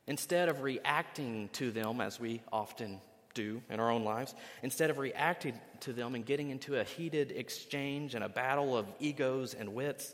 Instead 0.07 0.49
of 0.49 0.61
reacting 0.61 1.49
to 1.53 1.71
them, 1.71 2.01
as 2.01 2.19
we 2.19 2.41
often 2.51 2.99
do 3.33 3.61
in 3.69 3.79
our 3.79 3.89
own 3.89 4.03
lives, 4.03 4.35
instead 4.61 4.89
of 4.89 4.97
reacting 4.97 5.57
to 5.79 5.93
them 5.93 6.15
and 6.15 6.25
getting 6.25 6.49
into 6.49 6.79
a 6.79 6.83
heated 6.83 7.31
exchange 7.31 8.13
and 8.13 8.25
a 8.25 8.29
battle 8.29 8.77
of 8.77 8.85
egos 8.99 9.53
and 9.53 9.73
wits, 9.73 10.13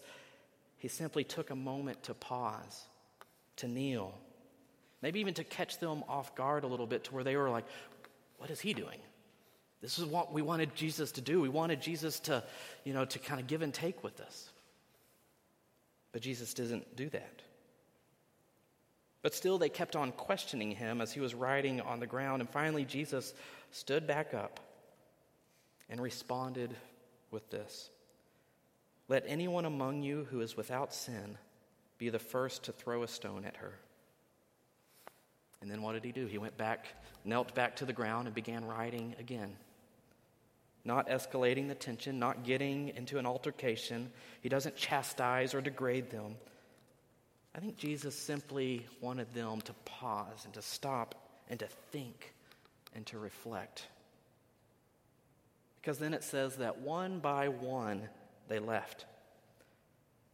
he 0.77 0.87
simply 0.87 1.23
took 1.23 1.49
a 1.49 1.55
moment 1.55 2.03
to 2.03 2.13
pause, 2.13 2.85
to 3.55 3.67
kneel, 3.67 4.13
maybe 5.01 5.19
even 5.19 5.33
to 5.35 5.43
catch 5.43 5.79
them 5.79 6.03
off 6.07 6.35
guard 6.35 6.63
a 6.63 6.67
little 6.67 6.87
bit 6.87 7.05
to 7.05 7.13
where 7.13 7.23
they 7.23 7.35
were 7.35 7.49
like, 7.49 7.65
What 8.37 8.49
is 8.49 8.59
he 8.59 8.73
doing? 8.73 8.99
This 9.81 9.99
is 9.99 10.05
what 10.05 10.33
we 10.33 10.41
wanted 10.41 10.75
Jesus 10.75 11.11
to 11.13 11.21
do. 11.21 11.39
We 11.39 11.49
wanted 11.49 11.81
Jesus 11.81 12.19
to, 12.21 12.43
you 12.83 12.93
know, 12.93 13.05
to 13.05 13.19
kind 13.19 13.39
of 13.39 13.47
give 13.47 13.61
and 13.61 13.73
take 13.73 14.03
with 14.03 14.19
us. 14.19 14.49
But 16.11 16.21
Jesus 16.21 16.53
doesn't 16.53 16.95
do 16.95 17.09
that. 17.09 17.41
But 19.21 19.35
still, 19.35 19.57
they 19.57 19.69
kept 19.69 19.95
on 19.95 20.13
questioning 20.13 20.71
him 20.71 21.01
as 21.01 21.11
he 21.11 21.19
was 21.19 21.35
riding 21.35 21.81
on 21.81 21.99
the 21.99 22.07
ground. 22.07 22.41
And 22.41 22.49
finally, 22.49 22.85
Jesus 22.85 23.33
stood 23.71 24.07
back 24.07 24.33
up 24.33 24.59
and 25.89 26.01
responded 26.01 26.75
with 27.29 27.49
this 27.49 27.89
Let 29.07 29.25
anyone 29.27 29.65
among 29.65 30.01
you 30.01 30.27
who 30.31 30.41
is 30.41 30.57
without 30.57 30.93
sin 30.93 31.37
be 31.97 32.09
the 32.09 32.19
first 32.19 32.63
to 32.63 32.71
throw 32.71 33.03
a 33.03 33.07
stone 33.07 33.43
at 33.45 33.57
her. 33.57 33.73
And 35.61 35.71
then 35.71 35.81
what 35.81 35.93
did 35.93 36.03
he 36.03 36.11
do? 36.11 36.27
He 36.27 36.37
went 36.37 36.57
back, 36.57 36.85
knelt 37.25 37.55
back 37.55 37.77
to 37.77 37.85
the 37.85 37.93
ground, 37.93 38.27
and 38.27 38.35
began 38.35 38.65
writing 38.65 39.15
again. 39.19 39.55
Not 40.85 41.09
escalating 41.09 41.67
the 41.67 41.75
tension, 41.75 42.19
not 42.19 42.43
getting 42.43 42.89
into 42.95 43.17
an 43.17 43.25
altercation. 43.25 44.11
He 44.41 44.49
doesn't 44.49 44.75
chastise 44.75 45.53
or 45.53 45.61
degrade 45.61 46.09
them. 46.11 46.35
I 47.55 47.59
think 47.59 47.77
Jesus 47.77 48.15
simply 48.15 48.85
wanted 49.01 49.33
them 49.33 49.61
to 49.61 49.73
pause 49.83 50.45
and 50.45 50.53
to 50.53 50.61
stop 50.61 51.15
and 51.49 51.59
to 51.59 51.67
think 51.91 52.33
and 52.95 53.05
to 53.07 53.17
reflect. 53.17 53.87
Because 55.81 55.97
then 55.97 56.13
it 56.13 56.23
says 56.23 56.57
that 56.57 56.79
one 56.79 57.19
by 57.19 57.47
one 57.47 58.03
they 58.47 58.59
left. 58.59 59.05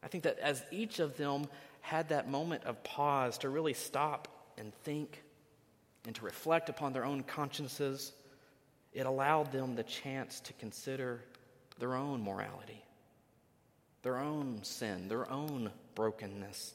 I 0.03 0.07
think 0.07 0.25
that 0.25 0.39
as 0.39 0.61
each 0.71 0.99
of 0.99 1.15
them 1.15 1.47
had 1.81 2.09
that 2.09 2.29
moment 2.29 2.65
of 2.65 2.83
pause 2.83 3.37
to 3.39 3.49
really 3.49 3.73
stop 3.73 4.27
and 4.57 4.73
think 4.83 5.23
and 6.05 6.15
to 6.15 6.25
reflect 6.25 6.69
upon 6.69 6.93
their 6.93 7.05
own 7.05 7.23
consciences, 7.23 8.11
it 8.93 9.05
allowed 9.05 9.51
them 9.51 9.75
the 9.75 9.83
chance 9.83 10.39
to 10.41 10.53
consider 10.53 11.23
their 11.79 11.95
own 11.95 12.23
morality, 12.23 12.83
their 14.01 14.17
own 14.17 14.63
sin, 14.63 15.07
their 15.07 15.29
own 15.31 15.71
brokenness 15.95 16.73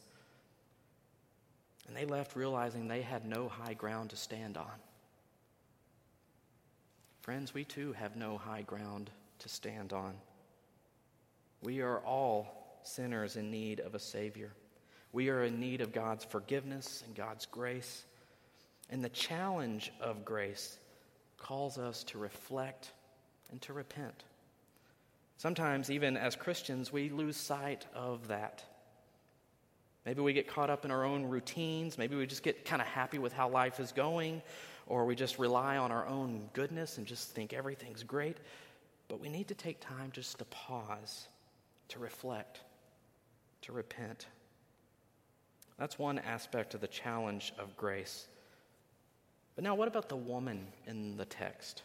and 1.88 1.96
they 1.96 2.04
left 2.04 2.36
realizing 2.36 2.86
they 2.86 3.02
had 3.02 3.26
no 3.26 3.48
high 3.48 3.72
ground 3.72 4.10
to 4.10 4.16
stand 4.16 4.56
on. 4.56 4.70
Friends, 7.22 7.52
we 7.52 7.64
too 7.64 7.92
have 7.94 8.14
no 8.14 8.36
high 8.36 8.62
ground 8.62 9.10
to 9.40 9.48
stand 9.48 9.92
on. 9.92 10.14
We 11.62 11.80
are 11.80 11.98
all 12.00 12.80
sinners 12.82 13.36
in 13.36 13.50
need 13.50 13.80
of 13.80 13.94
a 13.94 13.98
Savior. 13.98 14.52
We 15.12 15.30
are 15.30 15.42
in 15.42 15.60
need 15.60 15.80
of 15.80 15.92
God's 15.92 16.24
forgiveness 16.24 17.02
and 17.06 17.14
God's 17.14 17.46
grace. 17.46 18.04
And 18.90 19.02
the 19.02 19.08
challenge 19.08 19.92
of 20.00 20.24
grace 20.24 20.78
calls 21.38 21.78
us 21.78 22.04
to 22.04 22.18
reflect 22.18 22.92
and 23.50 23.60
to 23.62 23.72
repent. 23.72 24.24
Sometimes, 25.36 25.90
even 25.90 26.16
as 26.16 26.34
Christians, 26.36 26.92
we 26.92 27.10
lose 27.10 27.36
sight 27.36 27.86
of 27.94 28.28
that. 28.28 28.64
Maybe 30.04 30.20
we 30.20 30.32
get 30.32 30.48
caught 30.48 30.70
up 30.70 30.84
in 30.84 30.90
our 30.90 31.04
own 31.04 31.24
routines. 31.26 31.98
Maybe 31.98 32.16
we 32.16 32.26
just 32.26 32.42
get 32.42 32.64
kind 32.64 32.82
of 32.82 32.88
happy 32.88 33.18
with 33.18 33.32
how 33.32 33.48
life 33.48 33.78
is 33.78 33.92
going, 33.92 34.42
or 34.86 35.04
we 35.04 35.14
just 35.14 35.38
rely 35.38 35.76
on 35.76 35.92
our 35.92 36.06
own 36.06 36.48
goodness 36.54 36.98
and 36.98 37.06
just 37.06 37.30
think 37.30 37.52
everything's 37.52 38.02
great. 38.02 38.38
But 39.08 39.20
we 39.20 39.28
need 39.28 39.48
to 39.48 39.54
take 39.54 39.80
time 39.80 40.10
just 40.12 40.38
to 40.38 40.44
pause, 40.46 41.28
to 41.88 41.98
reflect, 41.98 42.60
to 43.62 43.72
repent. 43.72 44.26
That's 45.78 45.98
one 45.98 46.18
aspect 46.18 46.74
of 46.74 46.80
the 46.80 46.88
challenge 46.88 47.52
of 47.58 47.76
grace. 47.76 48.26
But 49.54 49.64
now, 49.64 49.74
what 49.74 49.88
about 49.88 50.08
the 50.08 50.16
woman 50.16 50.66
in 50.86 51.16
the 51.16 51.24
text? 51.24 51.82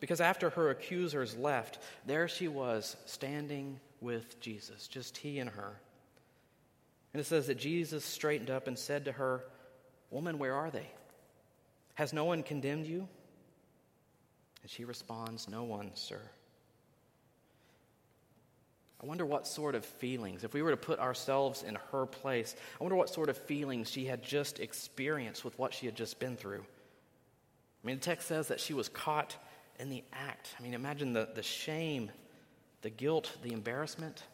Because 0.00 0.20
after 0.20 0.50
her 0.50 0.70
accusers 0.70 1.36
left, 1.36 1.78
there 2.06 2.28
she 2.28 2.48
was 2.48 2.96
standing 3.06 3.80
with 4.00 4.40
Jesus, 4.40 4.86
just 4.86 5.16
he 5.16 5.38
and 5.38 5.50
her. 5.50 5.80
And 7.12 7.20
it 7.20 7.24
says 7.24 7.46
that 7.48 7.58
Jesus 7.58 8.04
straightened 8.04 8.50
up 8.50 8.68
and 8.68 8.78
said 8.78 9.06
to 9.06 9.12
her, 9.12 9.44
Woman, 10.10 10.38
where 10.38 10.54
are 10.54 10.70
they? 10.70 10.86
Has 11.94 12.12
no 12.12 12.24
one 12.24 12.42
condemned 12.42 12.86
you? 12.86 13.08
And 14.62 14.70
she 14.70 14.84
responds, 14.84 15.48
No 15.48 15.64
one, 15.64 15.90
sir. 15.94 16.20
I 19.02 19.06
wonder 19.06 19.24
what 19.24 19.46
sort 19.46 19.76
of 19.76 19.84
feelings, 19.84 20.42
if 20.42 20.54
we 20.54 20.62
were 20.62 20.72
to 20.72 20.76
put 20.76 20.98
ourselves 20.98 21.62
in 21.62 21.78
her 21.92 22.04
place, 22.06 22.56
I 22.80 22.82
wonder 22.82 22.96
what 22.96 23.10
sort 23.10 23.28
of 23.28 23.38
feelings 23.38 23.90
she 23.90 24.06
had 24.06 24.24
just 24.24 24.58
experienced 24.58 25.44
with 25.44 25.56
what 25.58 25.72
she 25.72 25.86
had 25.86 25.94
just 25.94 26.18
been 26.18 26.36
through. 26.36 26.64
I 27.84 27.86
mean, 27.86 27.96
the 27.96 28.02
text 28.02 28.26
says 28.26 28.48
that 28.48 28.58
she 28.58 28.74
was 28.74 28.88
caught 28.88 29.36
in 29.78 29.88
the 29.88 30.02
act. 30.12 30.54
I 30.58 30.62
mean, 30.62 30.74
imagine 30.74 31.12
the, 31.12 31.28
the 31.32 31.44
shame, 31.44 32.10
the 32.82 32.90
guilt, 32.90 33.36
the 33.44 33.52
embarrassment, 33.52 34.24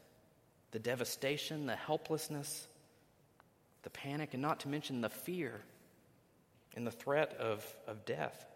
the 0.70 0.78
devastation, 0.78 1.66
the 1.66 1.76
helplessness, 1.76 2.66
the 3.82 3.90
panic, 3.90 4.32
and 4.32 4.40
not 4.40 4.60
to 4.60 4.68
mention 4.68 5.02
the 5.02 5.10
fear 5.10 5.60
and 6.74 6.86
the 6.86 6.90
threat 6.90 7.34
of, 7.38 7.64
of 7.86 8.06
death. 8.06 8.46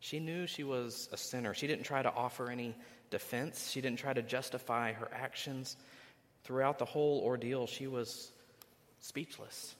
She 0.00 0.20
knew 0.20 0.46
she 0.46 0.64
was 0.64 1.08
a 1.12 1.16
sinner. 1.16 1.54
She 1.54 1.66
didn't 1.66 1.84
try 1.84 2.02
to 2.02 2.12
offer 2.12 2.50
any 2.50 2.76
defense, 3.10 3.70
she 3.70 3.80
didn't 3.80 3.98
try 3.98 4.12
to 4.12 4.22
justify 4.22 4.92
her 4.92 5.08
actions. 5.12 5.76
Throughout 6.44 6.78
the 6.78 6.84
whole 6.84 7.20
ordeal, 7.24 7.66
she 7.66 7.86
was 7.86 8.30
speechless. 9.00 9.74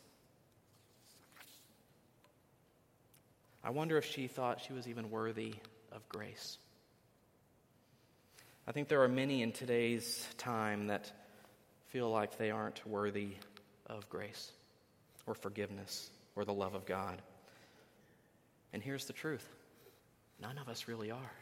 I 3.62 3.70
wonder 3.70 3.98
if 3.98 4.04
she 4.04 4.28
thought 4.28 4.60
she 4.60 4.72
was 4.72 4.88
even 4.88 5.10
worthy 5.10 5.54
of 5.92 6.08
grace. 6.08 6.58
I 8.66 8.72
think 8.72 8.88
there 8.88 9.02
are 9.02 9.08
many 9.08 9.42
in 9.42 9.52
today's 9.52 10.26
time 10.36 10.88
that 10.88 11.10
feel 11.88 12.10
like 12.10 12.36
they 12.36 12.50
aren't 12.50 12.86
worthy 12.86 13.30
of 13.86 14.08
grace 14.08 14.52
or 15.26 15.34
forgiveness 15.34 16.10
or 16.36 16.44
the 16.44 16.52
love 16.52 16.74
of 16.74 16.84
God. 16.84 17.20
And 18.72 18.82
here's 18.82 19.06
the 19.06 19.12
truth 19.12 19.46
none 20.40 20.58
of 20.58 20.68
us 20.68 20.86
really 20.86 21.10
are. 21.10 21.32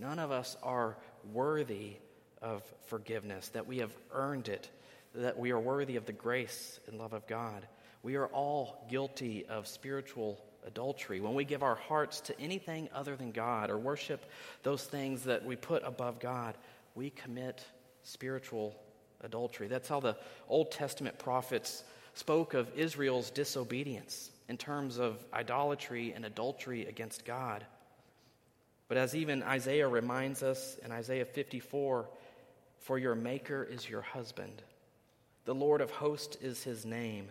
None 0.00 0.18
of 0.18 0.30
us 0.30 0.56
are 0.62 0.96
worthy 1.32 1.96
of 2.40 2.62
forgiveness, 2.86 3.48
that 3.48 3.66
we 3.66 3.78
have 3.78 3.92
earned 4.12 4.48
it, 4.48 4.70
that 5.14 5.38
we 5.38 5.50
are 5.50 5.60
worthy 5.60 5.96
of 5.96 6.06
the 6.06 6.12
grace 6.12 6.80
and 6.86 6.98
love 6.98 7.12
of 7.12 7.26
God. 7.26 7.66
We 8.02 8.16
are 8.16 8.28
all 8.28 8.86
guilty 8.90 9.44
of 9.46 9.66
spiritual 9.66 10.42
adultery. 10.66 11.20
When 11.20 11.34
we 11.34 11.44
give 11.44 11.62
our 11.62 11.74
hearts 11.74 12.20
to 12.22 12.40
anything 12.40 12.88
other 12.94 13.14
than 13.14 13.30
God 13.30 13.68
or 13.68 13.76
worship 13.76 14.24
those 14.62 14.84
things 14.84 15.24
that 15.24 15.44
we 15.44 15.54
put 15.54 15.82
above 15.84 16.18
God, 16.18 16.54
we 16.94 17.10
commit 17.10 17.62
spiritual 18.02 18.74
adultery. 19.20 19.68
That's 19.68 19.88
how 19.88 20.00
the 20.00 20.16
Old 20.48 20.70
Testament 20.70 21.18
prophets 21.18 21.84
spoke 22.14 22.54
of 22.54 22.70
Israel's 22.74 23.30
disobedience 23.30 24.30
in 24.48 24.56
terms 24.56 24.98
of 24.98 25.22
idolatry 25.34 26.12
and 26.14 26.24
adultery 26.24 26.86
against 26.86 27.26
God. 27.26 27.66
But 28.90 28.98
as 28.98 29.14
even 29.14 29.44
Isaiah 29.44 29.86
reminds 29.86 30.42
us 30.42 30.76
in 30.84 30.90
Isaiah 30.90 31.24
54 31.24 32.08
For 32.80 32.98
your 32.98 33.14
Maker 33.14 33.62
is 33.62 33.88
your 33.88 34.00
husband, 34.00 34.64
the 35.44 35.54
Lord 35.54 35.80
of 35.80 35.92
hosts 35.92 36.36
is 36.42 36.64
his 36.64 36.84
name, 36.84 37.28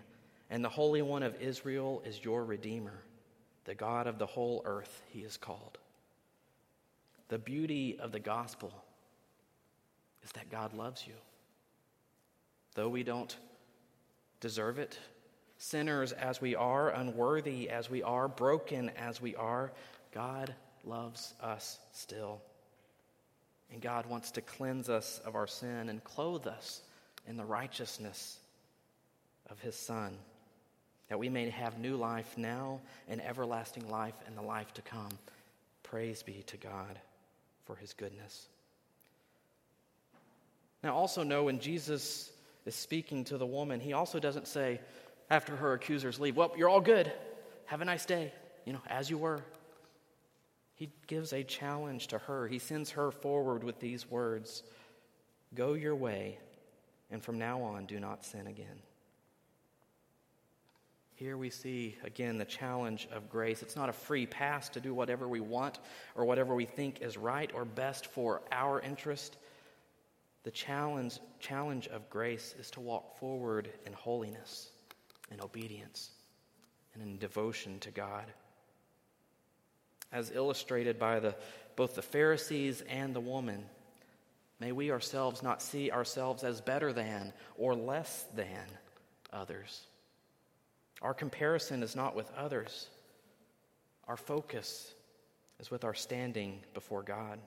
and 0.49 0.63
the 0.63 0.69
Holy 0.69 1.01
One 1.01 1.21
of 1.21 1.35
Israel 1.41 2.01
is 2.05 2.23
your 2.23 2.45
Redeemer, 2.45 3.03
the 3.65 3.75
God 3.75 4.07
of 4.07 4.19
the 4.19 4.25
whole 4.25 4.61
earth, 4.63 5.03
he 5.09 5.19
is 5.19 5.35
called. 5.35 5.77
The 7.27 7.37
beauty 7.37 7.99
of 7.99 8.13
the 8.13 8.21
gospel 8.21 8.71
is 10.23 10.31
that 10.31 10.49
God 10.49 10.73
loves 10.73 11.05
you. 11.05 11.15
Though 12.75 12.87
we 12.87 13.03
don't 13.03 13.35
deserve 14.39 14.79
it, 14.79 14.97
sinners 15.57 16.13
as 16.13 16.39
we 16.39 16.55
are, 16.55 16.91
unworthy 16.91 17.69
as 17.69 17.89
we 17.89 18.01
are, 18.01 18.29
broken 18.29 18.91
as 18.91 19.21
we 19.21 19.35
are, 19.35 19.73
God 20.13 20.55
loves 20.85 21.33
us 21.41 21.79
still. 21.91 22.41
And 23.71 23.81
God 23.81 24.05
wants 24.07 24.31
to 24.31 24.41
cleanse 24.41 24.89
us 24.89 25.21
of 25.25 25.35
our 25.35 25.47
sin 25.47 25.89
and 25.89 26.03
clothe 26.03 26.47
us 26.47 26.81
in 27.27 27.37
the 27.37 27.45
righteousness 27.45 28.39
of 29.49 29.59
His 29.59 29.75
Son, 29.75 30.17
that 31.09 31.19
we 31.19 31.29
may 31.29 31.49
have 31.49 31.77
new 31.79 31.95
life 31.95 32.37
now 32.37 32.79
and 33.07 33.21
everlasting 33.21 33.89
life 33.89 34.15
and 34.27 34.37
the 34.37 34.41
life 34.41 34.73
to 34.73 34.81
come. 34.81 35.09
Praise 35.83 36.23
be 36.23 36.43
to 36.47 36.57
God 36.57 36.99
for 37.65 37.75
His 37.75 37.93
goodness. 37.93 38.47
Now, 40.83 40.95
also 40.95 41.23
know 41.23 41.43
when 41.43 41.59
Jesus 41.59 42.31
is 42.65 42.75
speaking 42.75 43.25
to 43.25 43.37
the 43.37 43.45
woman, 43.45 43.79
He 43.79 43.93
also 43.93 44.19
doesn't 44.19 44.47
say, 44.47 44.79
after 45.29 45.55
her 45.55 45.73
accusers 45.73 46.19
leave, 46.19 46.35
Well, 46.35 46.53
you're 46.57 46.69
all 46.69 46.81
good. 46.81 47.11
Have 47.65 47.81
a 47.81 47.85
nice 47.85 48.05
day, 48.05 48.33
you 48.65 48.73
know, 48.73 48.81
as 48.87 49.09
you 49.09 49.17
were. 49.17 49.43
He 50.79 50.89
gives 51.07 51.33
a 51.33 51.43
challenge 51.43 52.07
to 52.07 52.17
her. 52.19 52.47
He 52.47 52.57
sends 52.57 52.91
her 52.91 53.11
forward 53.11 53.65
with 53.65 53.81
these 53.81 54.09
words 54.09 54.63
Go 55.53 55.73
your 55.73 55.95
way, 55.95 56.39
and 57.11 57.21
from 57.21 57.37
now 57.37 57.61
on, 57.61 57.85
do 57.85 57.99
not 57.99 58.23
sin 58.23 58.47
again. 58.47 58.79
Here 61.15 61.35
we 61.35 61.49
see 61.49 61.97
again 62.05 62.37
the 62.37 62.45
challenge 62.45 63.09
of 63.11 63.29
grace. 63.29 63.61
It's 63.61 63.75
not 63.75 63.89
a 63.89 63.93
free 63.93 64.25
pass 64.25 64.69
to 64.69 64.79
do 64.79 64.93
whatever 64.93 65.27
we 65.27 65.41
want 65.41 65.79
or 66.15 66.23
whatever 66.23 66.55
we 66.55 66.63
think 66.63 67.01
is 67.01 67.17
right 67.17 67.51
or 67.53 67.65
best 67.65 68.05
for 68.07 68.41
our 68.49 68.79
interest. 68.79 69.35
The 70.43 70.51
challenge, 70.51 71.19
challenge 71.41 71.89
of 71.89 72.09
grace 72.09 72.55
is 72.57 72.71
to 72.71 72.79
walk 72.79 73.19
forward 73.19 73.69
in 73.85 73.91
holiness, 73.91 74.69
in 75.29 75.41
obedience, 75.41 76.11
and 76.93 77.03
in 77.03 77.17
devotion 77.17 77.81
to 77.81 77.91
God 77.91 78.31
as 80.11 80.31
illustrated 80.31 80.99
by 80.99 81.19
the, 81.19 81.35
both 81.75 81.95
the 81.95 82.01
Pharisees 82.01 82.81
and 82.89 83.15
the 83.15 83.19
woman. 83.19 83.63
May 84.59 84.71
we 84.71 84.91
ourselves 84.91 85.41
not 85.41 85.61
see 85.61 85.91
ourselves 85.91 86.43
as 86.43 86.61
better 86.61 86.91
than 86.91 87.33
or 87.57 87.75
less 87.75 88.25
than 88.35 88.65
others. 89.31 89.81
Our 91.01 91.13
comparison 91.13 91.81
is 91.81 91.95
not 91.95 92.15
with 92.15 92.29
others, 92.35 92.87
our 94.07 94.17
focus 94.17 94.93
is 95.59 95.69
with 95.69 95.83
our 95.83 95.93
standing 95.93 96.59
before 96.73 97.03
God. 97.03 97.39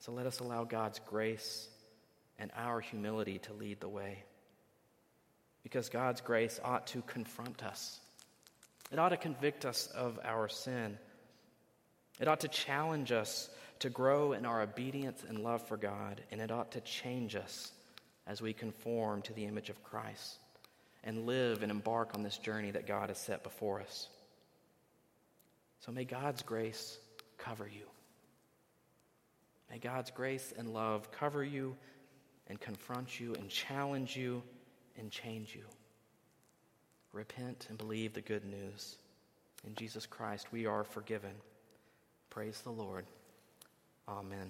So 0.00 0.12
let 0.12 0.26
us 0.26 0.38
allow 0.40 0.64
God's 0.64 1.00
grace 1.00 1.68
and 2.38 2.50
our 2.56 2.80
humility 2.80 3.38
to 3.40 3.52
lead 3.52 3.80
the 3.80 3.88
way. 3.88 4.22
Because 5.64 5.88
God's 5.88 6.20
grace 6.20 6.60
ought 6.64 6.86
to 6.88 7.02
confront 7.02 7.64
us, 7.64 7.98
it 8.92 8.98
ought 8.98 9.08
to 9.10 9.16
convict 9.16 9.66
us 9.66 9.88
of 9.88 10.18
our 10.24 10.48
sin. 10.48 10.96
It 12.20 12.28
ought 12.28 12.40
to 12.40 12.48
challenge 12.48 13.12
us 13.12 13.48
to 13.80 13.90
grow 13.90 14.32
in 14.32 14.44
our 14.44 14.62
obedience 14.62 15.22
and 15.28 15.44
love 15.44 15.62
for 15.62 15.76
God, 15.76 16.20
and 16.30 16.40
it 16.40 16.50
ought 16.50 16.72
to 16.72 16.80
change 16.80 17.36
us 17.36 17.72
as 18.26 18.42
we 18.42 18.52
conform 18.52 19.22
to 19.22 19.32
the 19.32 19.44
image 19.44 19.70
of 19.70 19.82
Christ 19.82 20.38
and 21.04 21.26
live 21.26 21.62
and 21.62 21.70
embark 21.70 22.14
on 22.14 22.22
this 22.22 22.38
journey 22.38 22.70
that 22.72 22.86
God 22.86 23.08
has 23.08 23.18
set 23.18 23.42
before 23.42 23.80
us. 23.80 24.08
So 25.80 25.92
may 25.92 26.04
God's 26.04 26.42
grace 26.42 26.98
cover 27.38 27.68
you. 27.68 27.84
May 29.70 29.78
God's 29.78 30.10
grace 30.10 30.52
and 30.56 30.74
love 30.74 31.10
cover 31.12 31.44
you 31.44 31.76
and 32.48 32.60
confront 32.60 33.20
you 33.20 33.34
and 33.34 33.48
challenge 33.48 34.16
you 34.16 34.42
and 34.98 35.10
change 35.10 35.54
you. 35.54 35.64
Repent 37.12 37.66
and 37.68 37.78
believe 37.78 38.12
the 38.12 38.20
good 38.20 38.44
news. 38.44 38.96
In 39.66 39.74
Jesus 39.74 40.06
Christ, 40.06 40.48
we 40.52 40.66
are 40.66 40.84
forgiven. 40.84 41.32
Praise 42.38 42.60
the 42.60 42.70
Lord. 42.70 43.04
Amen. 44.06 44.48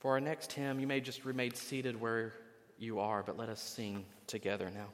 For 0.00 0.10
our 0.10 0.20
next 0.20 0.52
hymn, 0.52 0.78
you 0.78 0.86
may 0.86 1.00
just 1.00 1.24
remain 1.24 1.54
seated 1.54 1.98
where 1.98 2.34
you 2.78 3.00
are, 3.00 3.22
but 3.22 3.38
let 3.38 3.48
us 3.48 3.62
sing 3.62 4.04
together 4.26 4.70
now. 4.74 4.88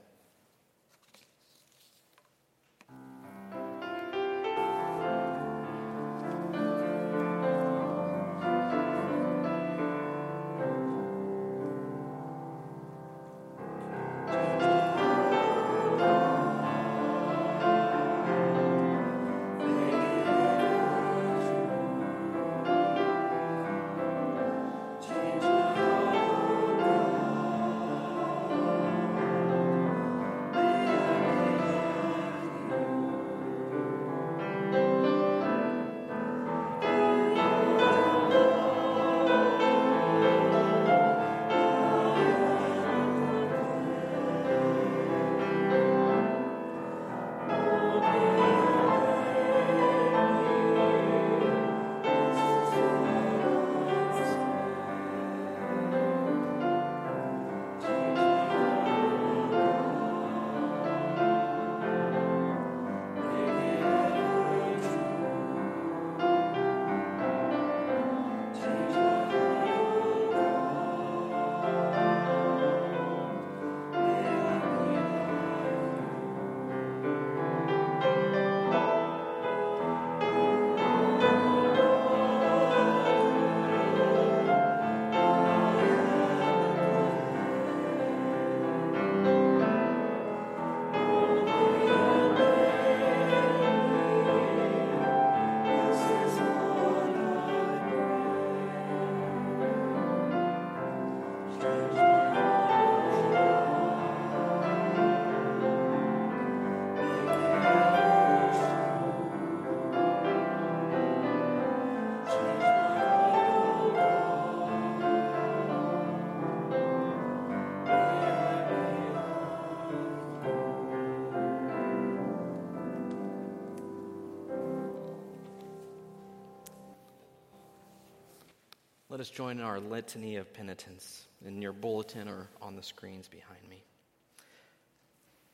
Us 129.22 129.30
join 129.30 129.58
in 129.58 129.64
our 129.64 129.78
litany 129.78 130.34
of 130.34 130.52
penitence 130.52 131.26
in 131.46 131.62
your 131.62 131.72
bulletin 131.72 132.28
or 132.28 132.48
on 132.60 132.74
the 132.74 132.82
screens 132.82 133.28
behind 133.28 133.60
me. 133.70 133.84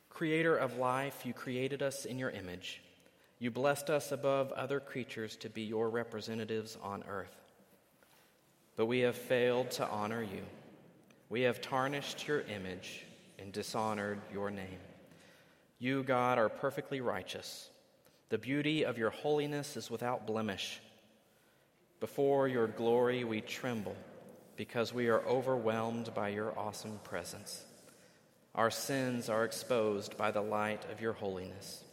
Creator 0.09 0.57
of 0.57 0.77
life, 0.77 1.23
you 1.23 1.33
created 1.33 1.83
us 1.83 2.05
in 2.05 2.17
your 2.17 2.31
image. 2.31 2.81
You 3.37 3.51
blessed 3.51 3.91
us 3.91 4.11
above 4.11 4.51
other 4.53 4.79
creatures 4.79 5.35
to 5.37 5.49
be 5.49 5.61
your 5.61 5.87
representatives 5.89 6.79
on 6.81 7.03
earth. 7.07 7.35
But 8.75 8.87
we 8.87 9.01
have 9.01 9.15
failed 9.15 9.69
to 9.71 9.87
honor 9.87 10.23
you. 10.23 10.41
We 11.29 11.41
have 11.41 11.61
tarnished 11.61 12.27
your 12.27 12.41
image 12.41 13.05
and 13.37 13.53
dishonored 13.53 14.19
your 14.33 14.49
name. 14.49 14.79
You, 15.77 16.01
God, 16.01 16.39
are 16.39 16.49
perfectly 16.49 17.01
righteous. 17.01 17.69
The 18.29 18.39
beauty 18.39 18.83
of 18.83 18.97
your 18.97 19.11
holiness 19.11 19.77
is 19.77 19.91
without 19.91 20.25
blemish. 20.25 20.81
Before 21.99 22.47
your 22.47 22.67
glory, 22.67 23.23
we 23.23 23.41
tremble 23.41 23.95
because 24.55 24.93
we 24.93 25.07
are 25.07 25.25
overwhelmed 25.25 26.13
by 26.13 26.29
your 26.29 26.57
awesome 26.57 26.99
presence. 27.03 27.63
Our 28.55 28.71
sins 28.71 29.29
are 29.29 29.45
exposed 29.45 30.17
by 30.17 30.31
the 30.31 30.41
light 30.41 30.85
of 30.91 31.01
your 31.01 31.13
holiness. 31.13 31.83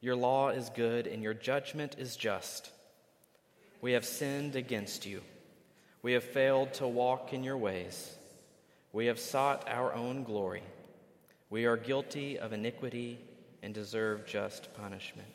Your 0.00 0.16
law 0.16 0.50
is 0.50 0.70
good 0.70 1.06
and 1.06 1.22
your 1.22 1.34
judgment 1.34 1.96
is 1.98 2.16
just. 2.16 2.70
We 3.80 3.92
have 3.92 4.04
sinned 4.04 4.56
against 4.56 5.06
you. 5.06 5.22
We 6.02 6.12
have 6.12 6.24
failed 6.24 6.74
to 6.74 6.86
walk 6.86 7.32
in 7.32 7.44
your 7.44 7.56
ways. 7.56 8.16
We 8.92 9.06
have 9.06 9.18
sought 9.18 9.68
our 9.68 9.92
own 9.92 10.24
glory. 10.24 10.62
We 11.50 11.64
are 11.66 11.76
guilty 11.76 12.38
of 12.38 12.52
iniquity 12.52 13.18
and 13.62 13.74
deserve 13.74 14.26
just 14.26 14.72
punishment. 14.74 15.28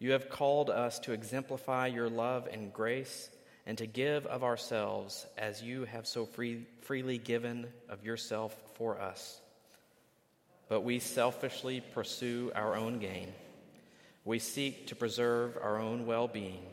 You 0.00 0.12
have 0.12 0.30
called 0.30 0.70
us 0.70 0.98
to 1.00 1.12
exemplify 1.12 1.88
your 1.88 2.08
love 2.08 2.48
and 2.50 2.72
grace 2.72 3.28
and 3.66 3.76
to 3.78 3.86
give 3.86 4.26
of 4.26 4.42
ourselves 4.42 5.26
as 5.36 5.62
you 5.62 5.84
have 5.84 6.06
so 6.06 6.24
free, 6.24 6.66
freely 6.80 7.18
given 7.18 7.66
of 7.90 8.02
yourself 8.02 8.56
for 8.74 8.98
us. 8.98 9.40
But 10.68 10.80
we 10.80 11.00
selfishly 11.00 11.82
pursue 11.82 12.50
our 12.54 12.76
own 12.76 12.98
gain. 12.98 13.32
We 14.24 14.38
seek 14.38 14.86
to 14.86 14.96
preserve 14.96 15.58
our 15.62 15.78
own 15.78 16.06
well 16.06 16.28
being 16.28 16.64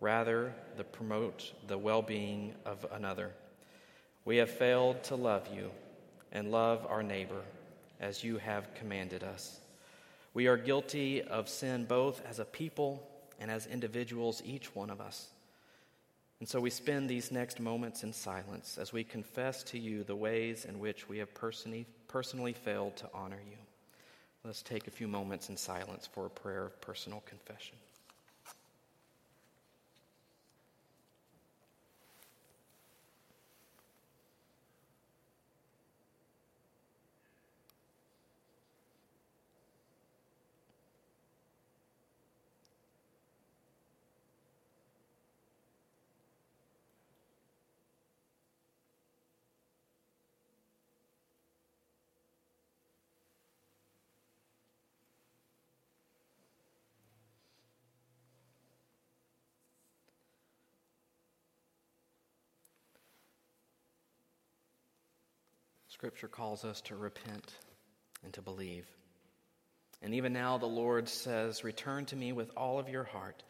rather 0.00 0.52
than 0.76 0.86
promote 0.90 1.52
the 1.68 1.78
well 1.78 2.02
being 2.02 2.54
of 2.64 2.84
another. 2.92 3.30
We 4.24 4.38
have 4.38 4.50
failed 4.50 5.04
to 5.04 5.14
love 5.14 5.46
you 5.54 5.70
and 6.32 6.50
love 6.50 6.84
our 6.90 7.04
neighbor 7.04 7.42
as 8.00 8.24
you 8.24 8.38
have 8.38 8.74
commanded 8.74 9.22
us. 9.22 9.60
We 10.36 10.48
are 10.48 10.58
guilty 10.58 11.22
of 11.22 11.48
sin 11.48 11.86
both 11.86 12.20
as 12.26 12.40
a 12.40 12.44
people 12.44 13.02
and 13.40 13.50
as 13.50 13.66
individuals, 13.66 14.42
each 14.44 14.74
one 14.74 14.90
of 14.90 15.00
us. 15.00 15.28
And 16.40 16.46
so 16.46 16.60
we 16.60 16.68
spend 16.68 17.08
these 17.08 17.32
next 17.32 17.58
moments 17.58 18.02
in 18.02 18.12
silence 18.12 18.76
as 18.76 18.92
we 18.92 19.02
confess 19.02 19.62
to 19.62 19.78
you 19.78 20.04
the 20.04 20.14
ways 20.14 20.66
in 20.66 20.78
which 20.78 21.08
we 21.08 21.16
have 21.16 21.32
personally, 21.32 21.86
personally 22.06 22.52
failed 22.52 22.98
to 22.98 23.08
honor 23.14 23.40
you. 23.48 23.56
Let's 24.44 24.60
take 24.60 24.86
a 24.86 24.90
few 24.90 25.08
moments 25.08 25.48
in 25.48 25.56
silence 25.56 26.06
for 26.06 26.26
a 26.26 26.30
prayer 26.30 26.66
of 26.66 26.82
personal 26.82 27.22
confession. 27.24 27.78
Scripture 65.96 66.28
calls 66.28 66.62
us 66.62 66.82
to 66.82 66.94
repent 66.94 67.54
and 68.22 68.30
to 68.34 68.42
believe. 68.42 68.86
And 70.02 70.12
even 70.12 70.34
now 70.34 70.58
the 70.58 70.66
Lord 70.66 71.08
says, 71.08 71.64
"Return 71.64 72.04
to 72.06 72.16
me 72.16 72.32
with 72.32 72.54
all 72.54 72.78
of 72.78 72.90
your 72.90 73.04
heart, 73.04 73.42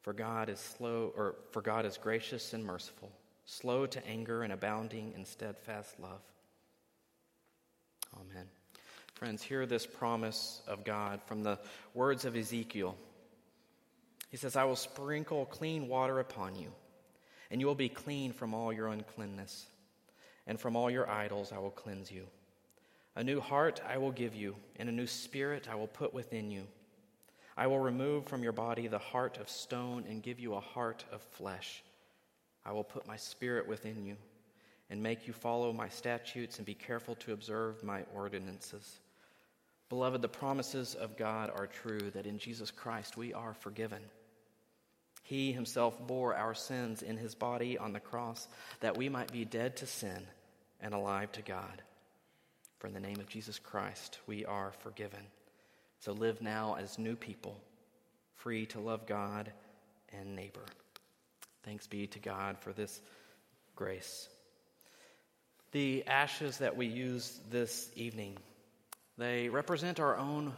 for 0.00 0.12
God 0.12 0.48
is 0.48 0.58
slow 0.58 1.12
or 1.16 1.36
for 1.52 1.62
God 1.62 1.86
is 1.86 1.96
gracious 1.96 2.52
and 2.52 2.64
merciful, 2.64 3.12
slow 3.44 3.86
to 3.86 4.04
anger 4.08 4.42
and 4.42 4.52
abounding 4.52 5.12
in 5.12 5.24
steadfast 5.24 6.00
love." 6.00 6.20
Amen. 8.16 8.50
Friends, 9.14 9.44
hear 9.44 9.64
this 9.64 9.86
promise 9.86 10.62
of 10.66 10.82
God 10.82 11.22
from 11.22 11.44
the 11.44 11.60
words 11.94 12.24
of 12.24 12.34
Ezekiel. 12.34 12.98
He 14.30 14.36
says, 14.36 14.56
"I 14.56 14.64
will 14.64 14.74
sprinkle 14.74 15.46
clean 15.46 15.86
water 15.86 16.18
upon 16.18 16.56
you, 16.56 16.74
and 17.52 17.60
you 17.60 17.68
will 17.68 17.76
be 17.76 17.88
clean 17.88 18.32
from 18.32 18.52
all 18.52 18.72
your 18.72 18.88
uncleanness." 18.88 19.68
And 20.46 20.58
from 20.58 20.76
all 20.76 20.90
your 20.90 21.08
idols 21.08 21.52
I 21.52 21.58
will 21.58 21.70
cleanse 21.70 22.10
you. 22.10 22.26
A 23.16 23.24
new 23.24 23.40
heart 23.40 23.80
I 23.88 23.98
will 23.98 24.10
give 24.10 24.34
you, 24.34 24.56
and 24.76 24.88
a 24.88 24.92
new 24.92 25.06
spirit 25.06 25.68
I 25.70 25.76
will 25.76 25.86
put 25.86 26.12
within 26.12 26.50
you. 26.50 26.66
I 27.56 27.68
will 27.68 27.78
remove 27.78 28.26
from 28.26 28.42
your 28.42 28.52
body 28.52 28.88
the 28.88 28.98
heart 28.98 29.38
of 29.38 29.48
stone 29.48 30.04
and 30.08 30.22
give 30.22 30.40
you 30.40 30.54
a 30.54 30.60
heart 30.60 31.04
of 31.12 31.22
flesh. 31.22 31.84
I 32.64 32.72
will 32.72 32.82
put 32.82 33.06
my 33.06 33.16
spirit 33.16 33.68
within 33.68 34.04
you 34.04 34.16
and 34.90 35.02
make 35.02 35.26
you 35.26 35.32
follow 35.32 35.72
my 35.72 35.88
statutes 35.88 36.58
and 36.58 36.66
be 36.66 36.74
careful 36.74 37.14
to 37.16 37.32
observe 37.32 37.82
my 37.84 38.04
ordinances. 38.14 38.98
Beloved, 39.88 40.22
the 40.22 40.28
promises 40.28 40.94
of 40.94 41.16
God 41.16 41.50
are 41.54 41.66
true 41.66 42.10
that 42.14 42.26
in 42.26 42.38
Jesus 42.38 42.70
Christ 42.70 43.16
we 43.16 43.32
are 43.32 43.54
forgiven. 43.54 44.02
He 45.24 45.52
himself 45.52 45.98
bore 46.06 46.34
our 46.34 46.54
sins 46.54 47.02
in 47.02 47.16
his 47.16 47.34
body 47.34 47.78
on 47.78 47.94
the 47.94 48.00
cross 48.00 48.46
that 48.80 48.96
we 48.96 49.08
might 49.08 49.32
be 49.32 49.46
dead 49.46 49.76
to 49.78 49.86
sin 49.86 50.26
and 50.82 50.92
alive 50.92 51.32
to 51.32 51.42
God. 51.42 51.82
For 52.78 52.88
in 52.88 52.92
the 52.92 53.00
name 53.00 53.18
of 53.20 53.28
Jesus 53.28 53.58
Christ, 53.58 54.18
we 54.26 54.44
are 54.44 54.72
forgiven. 54.80 55.22
So 56.00 56.12
live 56.12 56.42
now 56.42 56.76
as 56.78 56.98
new 56.98 57.16
people, 57.16 57.58
free 58.36 58.66
to 58.66 58.80
love 58.80 59.06
God 59.06 59.50
and 60.12 60.36
neighbor. 60.36 60.66
Thanks 61.62 61.86
be 61.86 62.06
to 62.08 62.18
God 62.18 62.58
for 62.58 62.74
this 62.74 63.00
grace. 63.74 64.28
The 65.72 66.06
ashes 66.06 66.58
that 66.58 66.76
we 66.76 66.84
use 66.84 67.40
this 67.50 67.88
evening, 67.96 68.36
they 69.16 69.48
represent 69.48 70.00
our 70.00 70.18
own 70.18 70.52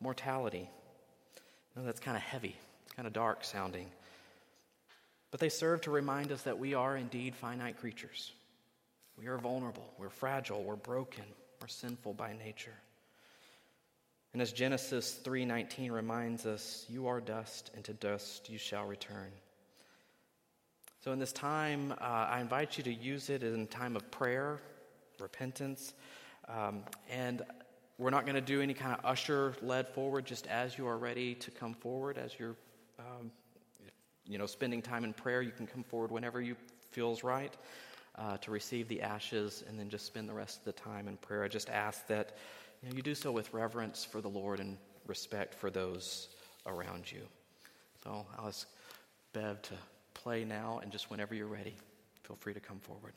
mortality. 0.00 0.70
That's 1.74 1.98
kind 1.98 2.16
of 2.16 2.22
heavy, 2.22 2.56
it's 2.84 2.92
kind 2.92 3.08
of 3.08 3.12
dark 3.12 3.42
sounding. 3.42 3.88
But 5.32 5.40
they 5.40 5.48
serve 5.48 5.80
to 5.80 5.90
remind 5.90 6.30
us 6.30 6.42
that 6.42 6.60
we 6.60 6.74
are 6.74 6.96
indeed 6.96 7.34
finite 7.34 7.78
creatures. 7.78 8.30
We 9.18 9.26
are 9.26 9.38
vulnerable, 9.38 9.92
we're 9.98 10.10
fragile, 10.10 10.62
we're 10.62 10.76
broken, 10.76 11.24
we're 11.60 11.68
sinful 11.68 12.14
by 12.14 12.34
nature. 12.34 12.74
And 14.32 14.40
as 14.40 14.52
Genesis 14.52 15.18
3:19 15.24 15.90
reminds 15.90 16.46
us, 16.46 16.86
you 16.88 17.08
are 17.08 17.20
dust 17.20 17.70
and 17.74 17.84
to 17.84 17.92
dust 17.92 18.48
you 18.48 18.58
shall 18.58 18.86
return. 18.86 19.32
So 21.00 21.12
in 21.12 21.18
this 21.18 21.32
time, 21.32 21.92
uh, 21.92 21.96
I 22.04 22.40
invite 22.40 22.78
you 22.78 22.84
to 22.84 22.92
use 22.92 23.28
it 23.28 23.42
in 23.42 23.66
time 23.66 23.96
of 23.96 24.10
prayer, 24.10 24.60
repentance, 25.18 25.94
um, 26.46 26.84
and 27.10 27.42
we're 27.98 28.10
not 28.10 28.24
going 28.24 28.36
to 28.36 28.40
do 28.40 28.60
any 28.60 28.74
kind 28.74 28.94
of 28.94 29.04
usher 29.04 29.54
led 29.62 29.88
forward. 29.88 30.24
Just 30.24 30.46
as 30.46 30.78
you 30.78 30.86
are 30.86 30.96
ready 30.96 31.34
to 31.36 31.50
come 31.50 31.74
forward, 31.74 32.18
as 32.18 32.38
you're, 32.38 32.56
you 34.26 34.38
know, 34.38 34.46
spending 34.46 34.82
time 34.82 35.04
in 35.04 35.12
prayer, 35.12 35.42
you 35.42 35.52
can 35.52 35.66
come 35.66 35.82
forward 35.82 36.10
whenever 36.10 36.40
you 36.40 36.56
feels 36.90 37.24
right 37.24 37.54
uh, 38.16 38.36
to 38.38 38.50
receive 38.50 38.88
the 38.88 39.00
ashes 39.00 39.64
and 39.68 39.78
then 39.78 39.88
just 39.88 40.06
spend 40.06 40.28
the 40.28 40.34
rest 40.34 40.58
of 40.58 40.64
the 40.64 40.72
time 40.72 41.08
in 41.08 41.16
prayer. 41.16 41.42
I 41.44 41.48
just 41.48 41.70
ask 41.70 42.06
that 42.08 42.36
you, 42.82 42.90
know, 42.90 42.96
you 42.96 43.02
do 43.02 43.14
so 43.14 43.32
with 43.32 43.52
reverence 43.52 44.04
for 44.04 44.20
the 44.20 44.28
Lord 44.28 44.60
and 44.60 44.76
respect 45.06 45.54
for 45.54 45.70
those 45.70 46.28
around 46.66 47.10
you. 47.10 47.22
So 48.04 48.26
I'll 48.38 48.46
ask 48.46 48.68
Bev 49.32 49.62
to 49.62 49.74
play 50.14 50.44
now, 50.44 50.80
and 50.82 50.92
just 50.92 51.10
whenever 51.10 51.34
you're 51.34 51.46
ready, 51.46 51.74
feel 52.22 52.36
free 52.36 52.54
to 52.54 52.60
come 52.60 52.78
forward. 52.78 53.14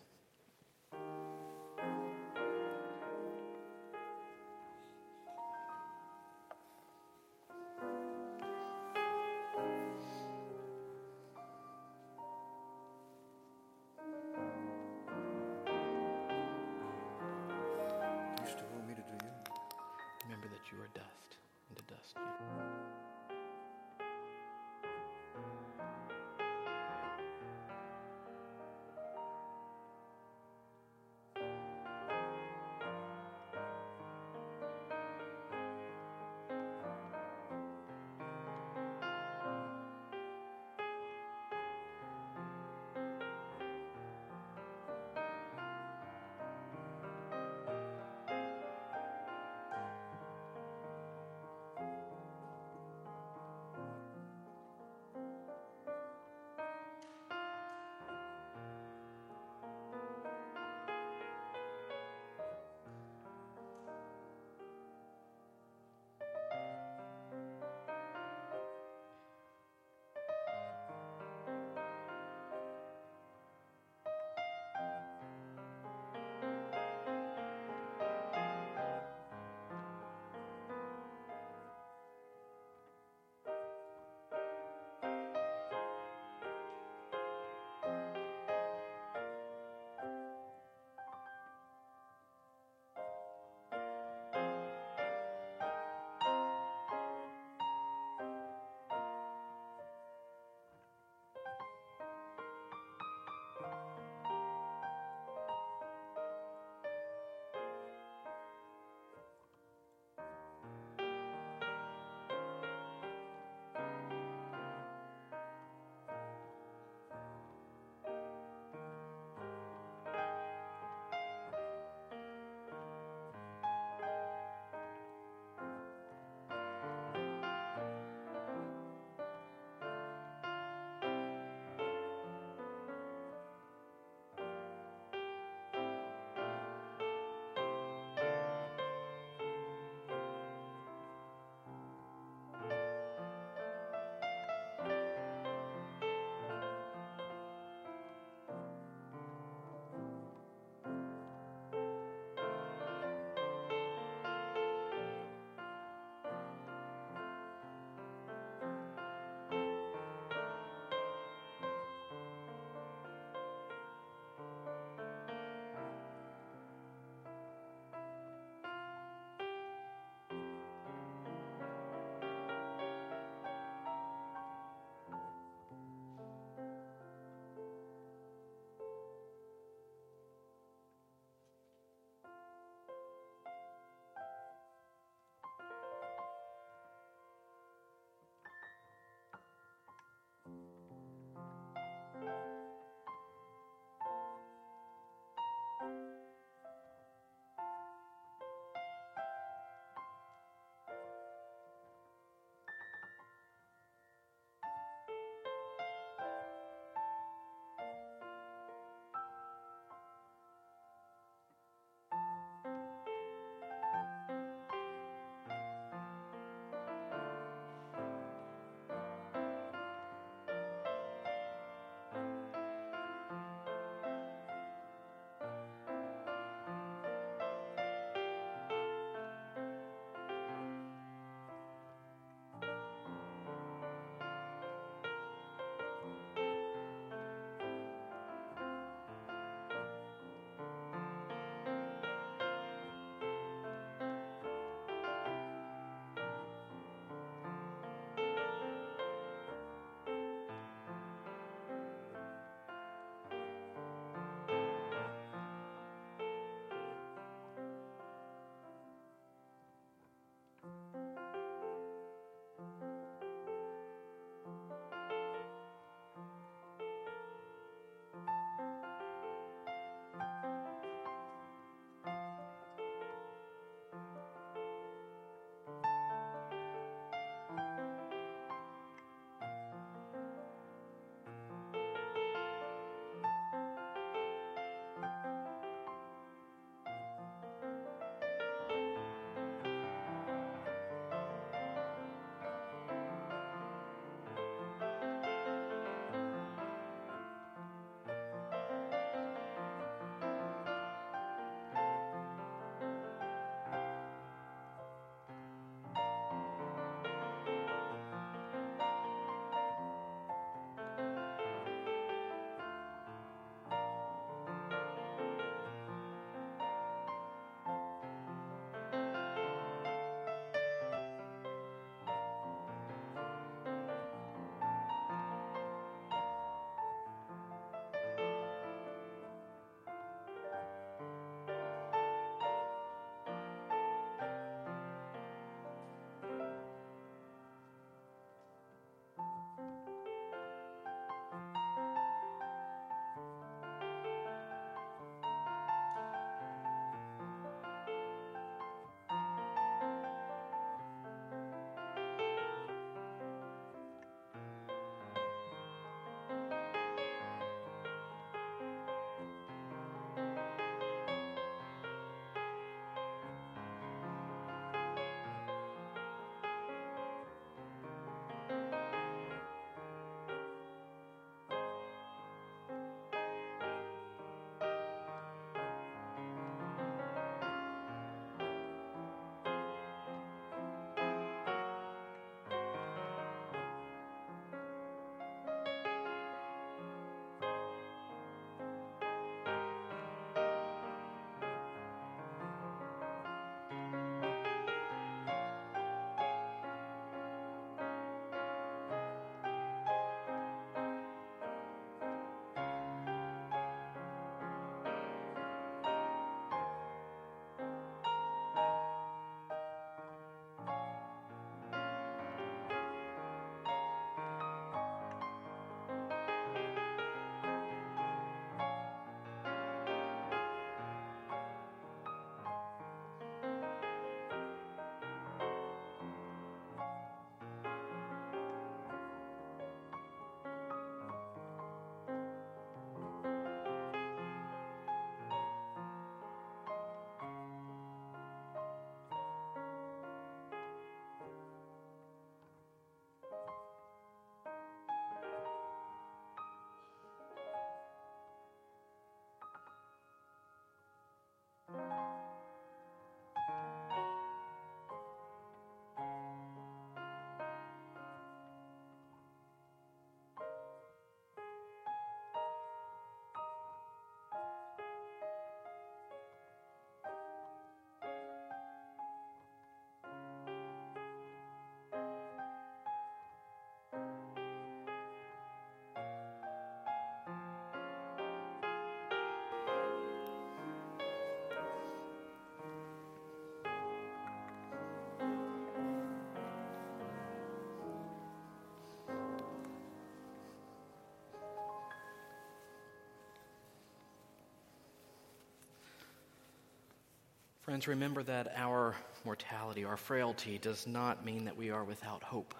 Friends, 497.65 497.87
remember 497.87 498.21
that 498.21 498.53
our 498.55 498.95
mortality, 499.25 499.85
our 499.85 499.97
frailty, 499.97 500.59
does 500.59 500.85
not 500.85 501.25
mean 501.25 501.45
that 501.45 501.57
we 501.57 501.71
are 501.71 501.83
without 501.83 502.21
hope. 502.21 502.53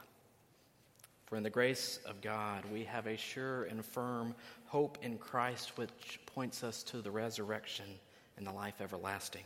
For 1.27 1.35
in 1.35 1.43
the 1.43 1.49
grace 1.51 1.99
of 2.07 2.21
God, 2.21 2.63
we 2.73 2.85
have 2.85 3.05
a 3.05 3.15
sure 3.15 3.65
and 3.65 3.85
firm 3.85 4.33
hope 4.65 4.97
in 5.03 5.19
Christ, 5.19 5.77
which 5.77 6.19
points 6.25 6.63
us 6.63 6.81
to 6.85 7.03
the 7.03 7.11
resurrection 7.11 7.85
and 8.37 8.47
the 8.47 8.51
life 8.51 8.81
everlasting. 8.81 9.43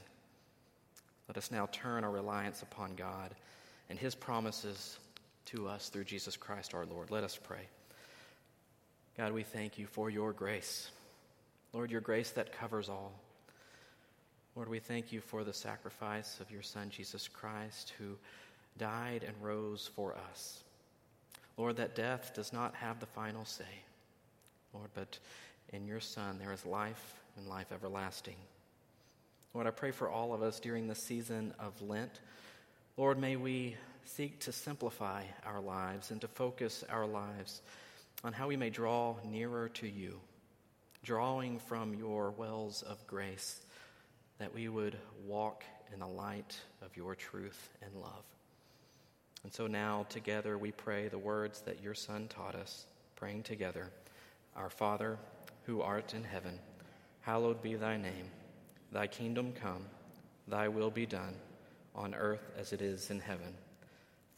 Let 1.27 1.35
us 1.35 1.51
now 1.51 1.67
turn 1.73 2.05
our 2.05 2.11
reliance 2.11 2.61
upon 2.61 2.95
God 2.95 3.35
and 3.89 3.99
His 3.99 4.15
promises 4.15 4.97
to 5.47 5.67
us 5.67 5.89
through 5.89 6.05
Jesus 6.05 6.37
Christ 6.37 6.73
our 6.73 6.85
Lord. 6.85 7.11
Let 7.11 7.25
us 7.25 7.37
pray. 7.37 7.67
God, 9.17 9.33
we 9.33 9.43
thank 9.43 9.77
you 9.77 9.87
for 9.87 10.09
your 10.09 10.31
grace. 10.31 10.89
Lord, 11.73 11.91
your 11.91 11.99
grace 11.99 12.31
that 12.31 12.57
covers 12.57 12.87
all. 12.87 13.11
Lord, 14.55 14.69
we 14.69 14.79
thank 14.79 15.11
you 15.11 15.21
for 15.21 15.43
the 15.43 15.53
sacrifice 15.53 16.39
of 16.39 16.51
your 16.51 16.61
Son, 16.61 16.89
Jesus 16.89 17.27
Christ, 17.27 17.93
who 17.97 18.17
died 18.77 19.23
and 19.25 19.35
rose 19.41 19.89
for 19.95 20.15
us. 20.31 20.63
Lord, 21.57 21.77
that 21.77 21.95
death 21.95 22.31
does 22.33 22.51
not 22.53 22.75
have 22.75 22.99
the 22.99 23.05
final 23.05 23.45
say. 23.45 23.63
Lord, 24.73 24.89
but 24.93 25.19
in 25.73 25.85
your 25.85 25.99
Son 25.99 26.37
there 26.39 26.53
is 26.53 26.65
life 26.65 27.15
and 27.37 27.47
life 27.47 27.71
everlasting. 27.71 28.35
Lord, 29.53 29.67
I 29.67 29.71
pray 29.71 29.91
for 29.91 30.09
all 30.09 30.33
of 30.33 30.41
us 30.41 30.59
during 30.59 30.87
the 30.87 30.95
season 30.95 31.53
of 31.59 31.81
Lent. 31.81 32.21
Lord, 32.97 33.19
may 33.19 33.35
we 33.35 33.75
seek 34.05 34.39
to 34.41 34.51
simplify 34.51 35.23
our 35.45 35.59
lives 35.59 36.11
and 36.11 36.21
to 36.21 36.27
focus 36.27 36.83
our 36.89 37.05
lives 37.05 37.61
on 38.23 38.33
how 38.33 38.47
we 38.47 38.57
may 38.57 38.69
draw 38.69 39.15
nearer 39.25 39.69
to 39.69 39.87
you, 39.87 40.19
drawing 41.03 41.59
from 41.59 41.93
your 41.93 42.31
wells 42.31 42.83
of 42.83 43.05
grace, 43.07 43.61
that 44.39 44.53
we 44.53 44.67
would 44.67 44.97
walk 45.25 45.63
in 45.93 45.99
the 45.99 46.07
light 46.07 46.57
of 46.81 46.95
your 46.97 47.13
truth 47.15 47.69
and 47.81 47.93
love. 47.95 48.23
And 49.43 49.53
so 49.53 49.67
now, 49.67 50.05
together, 50.09 50.57
we 50.57 50.71
pray 50.71 51.07
the 51.07 51.17
words 51.17 51.61
that 51.61 51.81
your 51.81 51.93
Son 51.93 52.27
taught 52.27 52.55
us, 52.55 52.85
praying 53.15 53.43
together 53.43 53.89
Our 54.55 54.69
Father, 54.69 55.17
who 55.65 55.81
art 55.81 56.13
in 56.13 56.23
heaven, 56.23 56.59
hallowed 57.21 57.61
be 57.61 57.75
thy 57.75 57.97
name. 57.97 58.25
Thy 58.91 59.07
kingdom 59.07 59.53
come, 59.53 59.85
thy 60.47 60.67
will 60.67 60.89
be 60.89 61.05
done, 61.05 61.35
on 61.95 62.15
earth 62.15 62.51
as 62.57 62.73
it 62.73 62.81
is 62.81 63.11
in 63.11 63.19
heaven. 63.19 63.53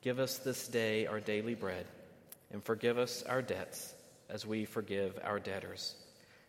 Give 0.02 0.20
us 0.20 0.40
this 0.40 0.68
day 0.68 1.06
our 1.06 1.20
daily 1.20 1.56
bread, 1.56 1.86
and 2.52 2.64
forgive 2.64 2.98
us 2.98 3.24
our 3.24 3.42
debts 3.42 3.94
as 4.30 4.46
we 4.46 4.66
forgive 4.66 5.20
our 5.24 5.40
debtors. 5.40 5.96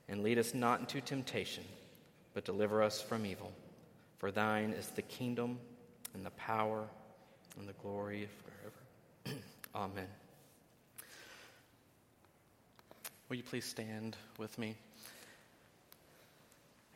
And 0.08 0.22
lead 0.22 0.38
us 0.38 0.52
not 0.52 0.80
into 0.80 1.00
temptation, 1.00 1.64
but 2.34 2.44
deliver 2.44 2.82
us 2.82 3.00
from 3.00 3.26
evil. 3.26 3.52
For 4.18 4.30
thine 4.30 4.70
is 4.70 4.88
the 4.88 5.02
kingdom, 5.02 5.58
and 6.14 6.24
the 6.24 6.30
power, 6.30 6.84
and 7.58 7.68
the 7.68 7.72
glory 7.74 8.28
forever. 8.44 9.38
Amen. 9.74 10.06
Will 13.28 13.36
you 13.36 13.42
please 13.42 13.64
stand 13.64 14.16
with 14.38 14.58
me? 14.58 14.76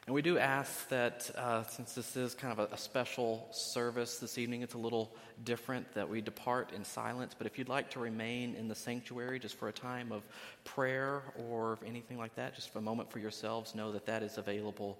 And 0.06 0.14
we 0.14 0.22
do 0.22 0.38
ask 0.38 0.88
that 0.90 1.28
uh, 1.36 1.64
since 1.64 1.94
this 1.94 2.16
is 2.16 2.32
kind 2.34 2.52
of 2.52 2.70
a, 2.70 2.74
a, 2.74 2.78
special 2.78 3.48
service 3.50 4.18
this 4.18 4.38
evening, 4.38 4.62
it's 4.62 4.74
a 4.74 4.78
little 4.78 5.12
different 5.42 5.92
that 5.94 6.08
we 6.08 6.20
depart 6.20 6.70
in 6.72 6.84
silence. 6.84 7.34
But 7.36 7.48
if 7.48 7.58
you'd 7.58 7.68
like 7.68 7.90
to 7.90 7.98
remain 7.98 8.54
in 8.54 8.68
the 8.68 8.74
sanctuary 8.76 9.40
just 9.40 9.56
for 9.56 9.66
a 9.66 9.72
time 9.72 10.12
of 10.12 10.22
prayer 10.64 11.22
or 11.48 11.80
anything 11.84 12.18
like 12.18 12.36
that, 12.36 12.54
just 12.54 12.72
for 12.72 12.78
a 12.78 12.82
moment 12.82 13.10
for 13.10 13.18
yourselves, 13.18 13.74
know 13.74 13.90
that 13.90 14.06
that 14.06 14.22
is 14.22 14.38
available 14.38 14.96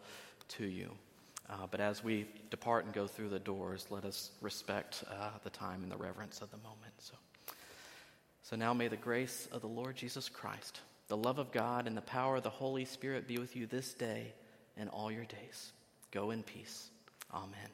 to 0.49 0.67
you. 0.67 0.91
Uh, 1.49 1.67
but 1.71 1.81
as 1.81 2.03
we 2.03 2.27
depart 2.51 2.85
and 2.85 2.93
go 2.93 3.07
through 3.07 3.29
the 3.29 3.39
doors, 3.39 3.87
let 3.91 4.05
us 4.05 4.31
respect 4.41 5.05
uh, 5.09 5.31
the 5.45 5.51
time 5.51 5.83
and 5.83 5.93
the 5.93 5.97
reverence 5.97 6.41
of 6.41 6.51
the 6.51 6.57
moment. 6.59 6.93
So, 6.99 7.15
so 8.43 8.57
now 8.57 8.75
may 8.75 8.89
the 8.89 8.97
grace 8.97 9.49
of 9.53 9.61
the 9.61 9.69
Lord 9.69 9.97
Jesus 9.97 10.29
Christ, 10.29 10.81
the 11.09 11.17
love 11.17 11.39
of 11.39 11.53
God, 11.53 11.87
and 11.87 11.97
the 11.97 12.03
power 12.03 12.37
of 12.37 12.43
the 12.43 12.51
Holy 12.51 12.85
Spirit 12.85 13.29
be 13.29 13.39
with 13.39 13.55
you 13.55 13.67
this 13.67 13.95
day 13.95 14.33
and 14.77 14.89
all 14.91 15.11
your 15.11 15.25
days. 15.25 15.73
Go 16.11 16.33
in 16.33 16.43
peace. 16.43 16.91
Amen. 17.33 17.71